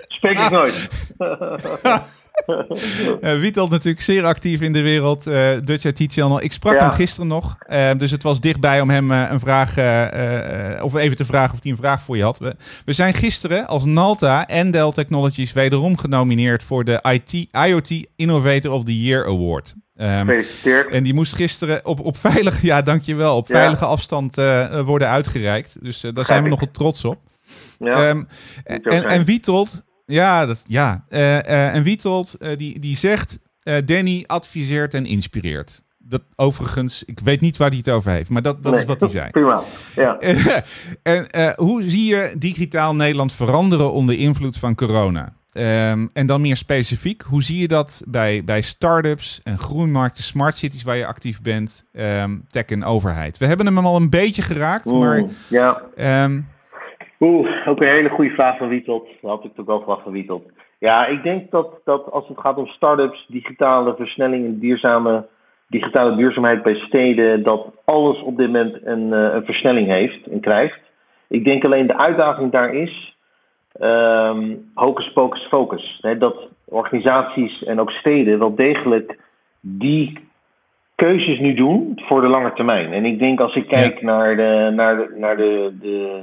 Spreek 0.09 0.39
ik 0.39 0.51
nooit. 0.51 0.89
Eh 3.21 3.39
Witold 3.39 3.71
natuurlijk 3.71 4.03
zeer 4.03 4.25
actief 4.25 4.61
in 4.61 4.73
de 4.73 4.81
wereld. 4.83 5.27
eh 5.27 5.49
Dutch 5.65 5.85
IT 5.85 6.13
Channel. 6.13 6.43
Ik 6.43 6.53
sprak 6.53 6.75
Ja. 6.75 6.81
hem 6.81 6.91
gisteren 6.93 7.27
nog. 7.27 7.57
eh, 7.59 7.91
dus 7.99 8.11
het 8.11 8.23
was 8.23 8.41
dichtbij 8.41 8.81
om 8.81 8.91
hem 8.91 9.11
een 9.11 9.41
vraag... 9.41 9.69
of 10.83 10.95
even 10.95 11.17
te 11.17 11.25
vragen 11.25 11.55
of 11.55 11.63
hij 11.63 11.71
een 11.73 11.77
vraag 11.77 12.03
voor 12.03 12.17
je 12.17 12.23
had. 12.23 12.39
We, 12.39 12.57
we 12.85 12.93
zijn 12.93 13.15
gisteren 13.15 13.67
als 13.67 13.85
Nalta 13.85 14.47
en 14.47 14.71
Dell 14.71 14.93
Technologies... 14.93 15.53
wederom 15.53 15.99
genomineerd 15.99 16.63
voor 16.63 16.85
de 16.85 17.05
IT, 17.13 17.47
IoT 17.67 18.07
Innovator 18.17 18.73
of 18.73 18.85
the 18.85 19.01
Year 19.03 19.27
Award. 19.27 19.75
Ehm. 19.97 20.43
En 20.91 21.03
die 21.03 21.15
moest 21.15 21.35
gisteren 21.35 21.85
op, 21.85 22.01
op 22.01 22.17
veilige, 22.17 22.67
ja, 22.67 22.83
dankjewel, 22.83 23.37
op 23.37 23.49
Ja. 23.49 23.55
veilige 23.55 23.85
afstand 23.85 24.39
eh, 24.39 24.81
worden 24.81 25.09
uitgereikt. 25.09 25.77
Dus 25.81 26.03
eh, 26.05 26.15
daar 26.15 26.25
zijn 26.25 26.43
we 26.43 26.49
nogal 26.49 26.71
trots 26.73 27.05
op. 27.05 27.19
Ja. 27.79 28.09
Ehm, 28.09 28.23
en, 28.65 28.83
en, 29.07 29.25
Wietold, 29.25 29.85
ja, 30.07 30.47
dat, 30.47 30.65
ja. 30.69 31.05
eh, 31.09 31.39
eh, 31.39 31.75
en 31.75 31.83
Wietold, 31.83 32.35
eh, 32.35 32.57
die, 32.57 32.79
die 32.79 32.97
zegt, 32.97 33.39
eh, 33.63 33.75
Danny 33.85 34.25
adviseert 34.27 34.95
en 34.95 35.07
inspireert. 35.07 35.83
Dat 35.99 36.23
overigens, 36.37 37.05
ik 37.05 37.19
weet 37.21 37.41
niet 37.41 37.57
waar 37.57 37.69
hij 37.69 37.79
het 37.79 37.91
over 37.91 38.11
heeft, 38.13 38.31
maar 38.31 38.43
dat, 38.43 38.63
dat 38.63 38.77
is 38.77 38.85
wat 38.85 39.01
hij 39.01 39.09
zei. 39.21 39.31
Prima. 39.31 39.63
Ja. 39.97 40.19
en 41.03 41.31
eh, 41.31 41.51
hoe 41.57 41.83
zie 41.83 42.05
je 42.07 42.35
digitaal 42.39 42.95
Nederland 42.95 43.33
veranderen 43.33 43.93
onder 43.93 44.19
invloed 44.19 44.57
van 44.59 44.75
corona? 44.75 45.33
Ehm, 45.53 46.07
en 46.13 46.27
dan 46.27 46.41
meer 46.41 46.57
specifiek, 46.57 47.23
hoe 47.23 47.43
zie 47.43 47.61
je 47.61 47.69
dat 47.69 48.05
bij, 48.09 48.43
bij 48.45 48.63
start-ups 48.63 49.41
en 49.43 49.59
groeimarkten, 49.59 50.23
smart 50.23 50.55
cities 50.55 50.83
waar 50.83 50.97
je 50.97 51.07
actief 51.07 51.43
bent, 51.43 51.89
ehm, 51.93 52.31
tech 52.47 52.65
en 52.65 52.85
overheid? 52.85 53.39
We 53.39 53.47
hebben 53.47 53.67
hem 53.67 53.79
al 53.79 53.97
een 53.97 54.11
beetje 54.11 54.43
geraakt, 54.43 54.93
maar 54.93 55.19
Mm, 55.19 55.29
ja. 55.51 55.83
ehm, 55.97 56.41
Oeh, 57.21 57.69
ook 57.69 57.81
een 57.81 57.89
hele 57.89 58.09
goede 58.09 58.31
vraag 58.31 58.57
van 58.59 58.69
Wietold. 58.69 59.09
Dat 59.21 59.31
had 59.31 59.45
ik 59.45 59.55
toch 59.55 59.67
wel 59.67 59.79
verwacht 59.79 60.03
van 60.03 60.13
Wietold. 60.13 60.43
Ja, 60.79 61.07
ik 61.07 61.23
denk 61.23 61.51
dat, 61.51 61.81
dat 61.85 62.11
als 62.11 62.29
het 62.29 62.41
gaat 62.41 62.57
om 62.57 62.67
start-ups, 62.67 63.27
digitale 63.29 63.95
versnelling 63.97 64.45
en 64.45 64.59
duurzame, 64.59 65.27
digitale 65.69 66.17
duurzaamheid 66.17 66.63
bij 66.63 66.75
steden, 66.75 67.43
dat 67.43 67.67
alles 67.85 68.23
op 68.23 68.37
dit 68.37 68.47
moment 68.47 68.79
een, 68.85 69.13
eh, 69.13 69.35
een 69.35 69.45
versnelling 69.45 69.89
heeft 69.89 70.27
en 70.27 70.41
krijgt. 70.41 70.79
Ik 71.29 71.45
denk 71.45 71.65
alleen 71.65 71.87
de 71.87 71.99
uitdaging 71.99 72.53
daar 72.53 72.75
is 72.75 73.17
ehm 73.73 74.55
hocus 74.75 75.13
pocus 75.13 75.47
focus. 75.51 75.99
Hè, 76.01 76.19
dat 76.19 76.49
organisaties 76.65 77.63
en 77.65 77.81
ook 77.81 77.91
steden 77.91 78.39
wel 78.39 78.55
degelijk 78.55 79.19
die 79.61 80.19
keuzes 80.95 81.39
nu 81.39 81.55
doen 81.55 81.93
voor 81.97 82.21
de 82.21 82.29
lange 82.29 82.53
termijn. 82.53 82.93
En 82.93 83.05
ik 83.05 83.19
denk 83.19 83.41
als 83.41 83.55
ik 83.55 83.69
kijk 83.69 84.03
naar, 84.03 84.37
de, 84.37 84.71
naar, 84.75 84.97
de, 84.97 85.15
naar 85.17 85.37
de, 85.37 85.73
de, 85.81 86.23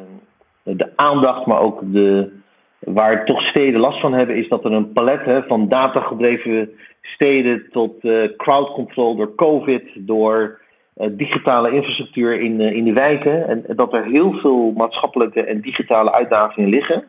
de 0.63 0.91
aandacht, 0.95 1.45
maar 1.45 1.59
ook 1.59 1.79
de, 1.93 2.31
waar 2.79 3.25
toch 3.25 3.41
steden 3.41 3.79
last 3.79 3.99
van 3.99 4.13
hebben, 4.13 4.35
is 4.35 4.47
dat 4.47 4.65
er 4.65 4.71
een 4.71 4.91
palet 4.91 5.25
hè, 5.25 5.43
van 5.43 5.67
datagedreven 5.67 6.69
steden 7.01 7.65
tot 7.71 8.03
eh, 8.03 8.23
crowd 8.38 8.71
control 8.73 9.15
door 9.15 9.35
COVID, 9.35 9.83
door 9.95 10.59
eh, 10.93 11.07
digitale 11.12 11.71
infrastructuur 11.71 12.41
in, 12.41 12.62
eh, 12.62 12.71
in 12.71 12.83
de 12.83 12.93
wijken. 12.93 13.47
En 13.47 13.75
dat 13.75 13.93
er 13.93 14.05
heel 14.05 14.33
veel 14.33 14.73
maatschappelijke 14.75 15.43
en 15.43 15.62
digitale 15.62 16.12
uitdagingen 16.12 16.69
liggen. 16.69 17.03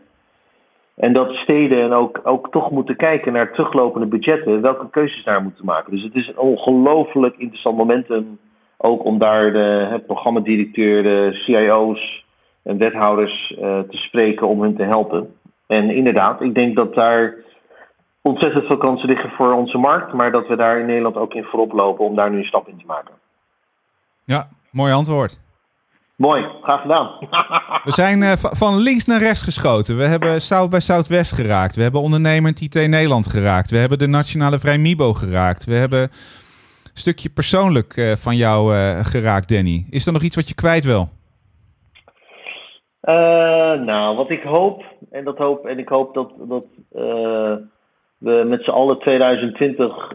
En 1.00 1.12
dat 1.12 1.32
steden 1.32 1.92
ook, 1.92 2.20
ook 2.22 2.50
toch 2.50 2.70
moeten 2.70 2.96
kijken 2.96 3.32
naar 3.32 3.52
teruglopende 3.52 4.06
budgetten, 4.06 4.60
welke 4.60 4.90
keuzes 4.90 5.24
daar 5.24 5.42
moeten 5.42 5.64
maken. 5.64 5.92
Dus 5.92 6.02
het 6.02 6.14
is 6.14 6.28
een 6.28 6.38
ongelooflijk 6.38 7.36
interessant 7.36 7.76
momentum, 7.76 8.38
ook 8.76 9.04
om 9.04 9.18
daar 9.18 9.52
de 9.52 10.02
programmadirecteur, 10.06 11.02
de 11.02 11.30
CIO's 11.32 12.24
en 12.62 12.78
wethouders 12.78 13.54
eh, 13.54 13.78
te 13.78 13.96
spreken 13.96 14.48
om 14.48 14.62
hun 14.62 14.76
te 14.76 14.82
helpen. 14.82 15.34
En 15.66 15.90
inderdaad, 15.90 16.40
ik 16.40 16.54
denk 16.54 16.76
dat 16.76 16.94
daar 16.94 17.34
ontzettend 18.22 18.66
veel 18.66 18.78
kansen 18.78 19.08
liggen 19.08 19.30
voor 19.30 19.52
onze 19.52 19.78
markt, 19.78 20.12
maar 20.12 20.30
dat 20.30 20.46
we 20.46 20.56
daar 20.56 20.80
in 20.80 20.86
Nederland 20.86 21.16
ook 21.16 21.34
in 21.34 21.44
voorop 21.44 21.72
lopen 21.72 22.04
om 22.04 22.14
daar 22.14 22.30
nu 22.30 22.38
een 22.38 22.44
stap 22.44 22.68
in 22.68 22.78
te 22.78 22.86
maken. 22.86 23.14
ja, 24.24 24.48
mooi 24.70 24.92
antwoord. 24.92 25.49
Mooi, 26.20 26.46
graag 26.62 26.80
gedaan. 26.80 27.10
We 27.88 27.92
zijn 27.92 28.22
eh, 28.22 28.32
va- 28.32 28.54
van 28.54 28.76
links 28.76 29.06
naar 29.06 29.18
rechts 29.18 29.42
geschoten. 29.42 29.96
We 29.96 30.04
hebben 30.04 30.40
South 30.40 30.70
bij 30.70 30.80
Southwest 30.80 31.32
geraakt. 31.32 31.76
We 31.76 31.82
hebben 31.82 32.00
ondernemend 32.00 32.60
IT 32.60 32.74
Nederland 32.74 33.26
geraakt. 33.30 33.70
We 33.70 33.76
hebben 33.76 33.98
de 33.98 34.06
Nationale 34.06 34.58
Vrij 34.58 34.78
Mibo 34.78 35.12
geraakt. 35.12 35.64
We 35.64 35.74
hebben 35.74 36.00
een 36.02 36.08
stukje 36.92 37.30
persoonlijk 37.30 37.96
eh, 37.96 38.12
van 38.12 38.36
jou 38.36 38.74
eh, 38.74 38.98
geraakt, 39.04 39.48
Danny. 39.48 39.84
Is 39.90 40.06
er 40.06 40.12
nog 40.12 40.22
iets 40.22 40.36
wat 40.36 40.48
je 40.48 40.54
kwijt 40.54 40.84
wil? 40.84 41.08
Nou, 43.84 44.16
wat 44.16 44.30
ik 44.30 44.42
hoop, 44.42 44.84
en 45.10 45.24
dat 45.24 45.38
hoop, 45.38 45.66
en 45.66 45.78
ik 45.78 45.88
hoop 45.88 46.14
dat, 46.14 46.32
dat 46.38 46.64
we 48.18 48.44
met 48.46 48.64
z'n 48.64 48.70
allen 48.70 48.98
2020 48.98 50.12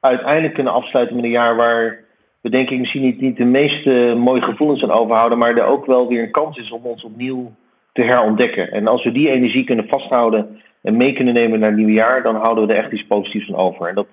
uiteindelijk 0.00 0.54
kunnen 0.54 0.72
afsluiten 0.72 1.16
met 1.16 1.24
een 1.24 1.30
jaar 1.30 1.56
waar 1.56 2.01
we 2.42 2.50
denk 2.50 2.70
ik 2.70 2.78
misschien 2.78 3.02
niet, 3.02 3.20
niet 3.20 3.36
de 3.36 3.44
meeste 3.44 4.14
mooie 4.18 4.42
gevoelens 4.42 4.82
aan 4.82 4.90
overhouden, 4.90 5.38
maar 5.38 5.56
er 5.56 5.64
ook 5.66 5.86
wel 5.86 6.08
weer 6.08 6.22
een 6.22 6.30
kans 6.30 6.56
is 6.58 6.70
om 6.70 6.84
ons 6.84 7.04
opnieuw 7.04 7.52
te 7.92 8.02
herontdekken. 8.02 8.70
En 8.70 8.86
als 8.86 9.04
we 9.04 9.12
die 9.12 9.30
energie 9.30 9.64
kunnen 9.64 9.88
vasthouden 9.88 10.60
en 10.82 10.96
mee 10.96 11.12
kunnen 11.12 11.34
nemen 11.34 11.58
naar 11.58 11.68
het 11.68 11.78
nieuwe 11.78 11.92
jaar, 11.92 12.22
dan 12.22 12.36
houden 12.36 12.66
we 12.66 12.72
er 12.72 12.82
echt 12.82 12.92
iets 12.92 13.06
positiefs 13.06 13.46
van 13.46 13.56
over. 13.56 13.88
En 13.88 13.94
dat 13.94 14.06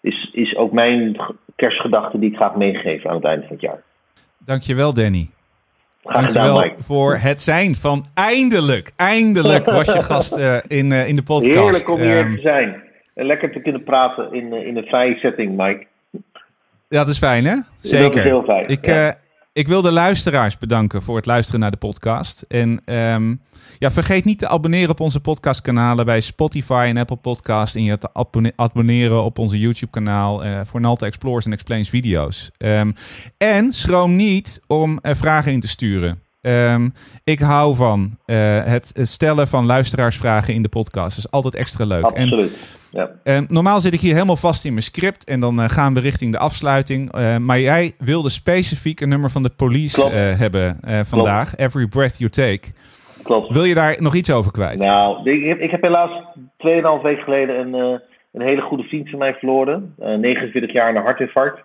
is, 0.00 0.30
is 0.32 0.56
ook 0.56 0.72
mijn 0.72 1.16
kerstgedachte 1.56 2.18
die 2.18 2.30
ik 2.30 2.36
graag 2.36 2.54
meegeven 2.54 3.10
aan 3.10 3.16
het 3.16 3.24
einde 3.24 3.46
van 3.46 3.52
het 3.56 3.64
jaar. 3.64 3.82
Dankjewel, 4.38 4.94
Danny. 4.94 5.28
Graag 6.04 6.26
gedaan, 6.26 6.44
Dankjewel 6.44 6.70
Mike. 6.70 6.82
voor 6.82 7.16
het 7.16 7.40
zijn 7.40 7.74
van 7.74 8.04
eindelijk, 8.14 8.92
eindelijk 8.96 9.64
was 9.64 9.92
je 9.92 10.02
gast 10.02 10.32
eh, 10.40 10.56
in, 10.78 10.92
eh, 10.92 11.08
in 11.08 11.16
de 11.16 11.22
podcast. 11.22 11.58
Heerlijk 11.58 11.90
om 11.90 12.00
hier 12.00 12.18
Ehm, 12.18 12.34
te 12.34 12.40
zijn. 12.40 12.82
En 13.14 13.26
lekker 13.26 13.52
te 13.52 13.60
kunnen 13.60 13.84
praten 13.84 14.32
in, 14.32 14.52
eh, 14.52 14.66
in 14.66 14.76
een 14.76 14.84
vrije 14.84 15.14
setting, 15.16 15.56
Mike. 15.56 15.86
Dat 16.94 17.08
is 17.08 17.18
fijn, 17.18 17.44
hè? 17.44 17.54
Dat 17.54 17.64
Zeker. 17.80 18.18
is 18.18 18.24
heel 18.24 18.42
fijn, 18.42 18.68
Ik, 18.68 18.86
ja. 18.86 19.08
eh, 19.08 19.14
ik 19.52 19.68
wil 19.68 19.82
de 19.82 19.92
luisteraars 19.92 20.58
bedanken 20.58 21.02
voor 21.02 21.16
het 21.16 21.26
luisteren 21.26 21.60
naar 21.60 21.70
de 21.70 21.76
podcast. 21.76 22.44
En 22.48 22.80
ehm, 22.84 23.34
ja, 23.78 23.90
vergeet 23.90 24.24
niet 24.24 24.38
te 24.38 24.48
abonneren 24.48 24.90
op 24.90 25.00
onze 25.00 25.20
podcastkanalen 25.20 26.04
bij 26.06 26.20
Spotify 26.20 26.84
en 26.88 26.96
Apple 26.96 27.16
Podcast. 27.16 27.74
En 27.76 27.82
je 27.84 27.98
te 27.98 28.08
abonne- 28.12 28.52
abonneren 28.56 29.22
op 29.22 29.38
onze 29.38 29.58
YouTube-kanaal 29.58 30.44
eh, 30.44 30.60
voor 30.64 30.80
Nalta 30.80 31.06
Explores 31.06 31.44
en 31.46 31.52
Explains 31.52 31.88
video's. 31.88 32.50
Ehm, 32.56 32.90
en 33.38 33.72
schroom 33.72 34.16
niet 34.16 34.60
om 34.66 34.98
eh, 35.02 35.14
vragen 35.14 35.52
in 35.52 35.60
te 35.60 35.68
sturen. 35.68 36.22
Ehm, 36.40 36.88
ik 37.24 37.40
hou 37.40 37.76
van 37.76 38.18
het 38.24 38.92
stellen 39.02 39.48
van 39.48 39.66
luisteraarsvragen 39.66 40.54
in 40.54 40.62
de 40.62 40.68
podcast. 40.68 41.16
Dat 41.16 41.24
is 41.24 41.30
altijd 41.30 41.54
extra 41.54 41.84
leuk. 41.84 42.10
En 42.10 42.22
Absoluut. 42.22 42.56
Ja. 42.94 43.10
eh, 43.24 43.38
normaal 43.48 43.80
zit 43.80 43.94
ik 43.94 44.00
hier 44.00 44.12
helemaal 44.12 44.36
vast 44.36 44.64
in 44.64 44.70
mijn 44.72 44.82
script 44.84 45.24
en 45.24 45.40
dan 45.40 45.60
eh, 45.60 45.68
gaan 45.68 45.94
we 45.94 46.00
richting 46.00 46.32
de 46.32 46.38
afsluiting. 46.38 47.12
Eh, 47.12 47.36
maar 47.36 47.58
jij 47.58 47.92
wilde 47.98 48.28
specifiek 48.30 49.00
een 49.00 49.08
nummer 49.08 49.30
van 49.30 49.42
de 49.42 49.50
police 49.56 50.02
eh, 50.10 50.38
hebben 50.38 50.78
eh, 50.80 51.00
vandaag. 51.00 51.56
Every 51.56 51.86
Breath 51.86 52.18
You 52.18 52.30
Take. 52.30 52.72
Klopt. 53.22 53.52
Wil 53.52 53.64
je 53.64 53.74
daar 53.74 53.96
nog 53.98 54.14
iets 54.14 54.32
over 54.32 54.52
kwijt? 54.52 54.78
Nou, 54.78 55.30
ik 55.30 55.44
heb, 55.44 55.60
ik 55.60 55.70
heb 55.70 55.82
helaas 55.82 56.10
2,5 56.98 57.02
week 57.02 57.20
geleden 57.20 57.60
een, 57.60 58.00
een 58.32 58.42
hele 58.42 58.60
goede 58.60 58.82
vriend 58.82 59.10
van 59.10 59.18
mij 59.18 59.34
verloren. 59.34 59.94
Eh 59.98 60.14
49 60.14 60.72
jaar 60.72 60.88
aan 60.88 60.96
een 60.96 61.02
hartinfarct. 61.02 61.60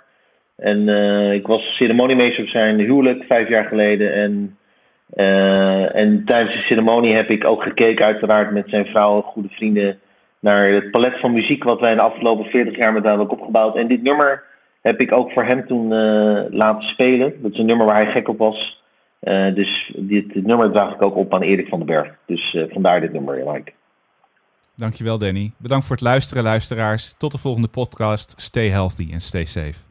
En 0.56 0.88
ik 1.34 1.48
was 1.48 1.62
ceremoniemeester 1.62 2.44
op 2.44 2.50
zijn 2.50 2.80
huwelijk 2.80 3.24
vijf 3.28 3.50
jaar 3.50 3.66
geleden. 3.66 4.14
En, 4.14 4.58
en 5.94 6.22
tijdens 6.26 6.56
de 6.56 6.62
ceremonie 6.62 7.14
heb 7.16 7.30
ik 7.30 7.50
ook 7.50 7.64
gekeken, 7.64 8.06
uiteraard 8.06 8.52
met 8.52 8.70
zijn 8.70 8.86
vrouw 8.86 9.16
en 9.16 9.24
goede 9.24 9.50
vrienden, 9.50 10.00
naar 10.40 10.72
het 10.72 10.92
palet 10.92 11.20
van 11.20 11.34
muziek 11.34 11.64
wat 11.64 11.80
wij 11.80 11.96
de 11.96 12.02
afgelopen 12.02 12.46
40 12.46 12.78
jaar 12.78 12.94
met 12.94 13.04
hem 13.04 13.18
hebben 13.18 13.40
opgebouwd. 13.40 13.76
En 13.76 13.88
dit 13.88 14.04
nummer 14.04 14.44
heb 14.82 15.02
ik 15.02 15.12
ook 15.12 15.32
voor 15.32 15.46
hem 15.46 15.68
toen 15.68 15.94
eh, 15.94 16.44
laten 16.50 16.90
spelen. 16.90 17.34
Dat 17.42 17.52
is 17.52 17.58
een 17.58 17.66
nummer 17.66 17.86
waar 17.86 18.04
hij 18.04 18.12
gek 18.12 18.28
op 18.28 18.38
was. 18.38 18.84
Eh, 19.20 19.56
dus 19.56 19.94
dit, 19.96 20.34
dit 20.34 20.46
nummer 20.46 20.72
draag 20.72 20.94
ik 20.94 21.02
ook 21.02 21.16
op 21.16 21.34
aan 21.34 21.42
Erik 21.42 21.68
van 21.68 21.78
den 21.80 21.88
Berg. 21.88 22.16
Dus 22.26 22.54
eh, 22.54 22.64
vandaar 22.70 23.02
dit 23.02 23.14
nummer, 23.14 23.52
Mike. 23.52 23.72
Dankjewel 24.76 25.18
Danny. 25.18 25.52
Bedankt 25.58 25.86
voor 25.86 25.96
het 25.96 26.06
luisteren 26.06 26.44
luisteraars. 26.44 27.14
Tot 27.18 27.32
de 27.32 27.38
volgende 27.38 27.68
podcast. 27.68 28.42
Stay 28.42 28.68
healthy 28.68 29.08
en 29.12 29.20
stay 29.20 29.46
safe. 29.46 29.89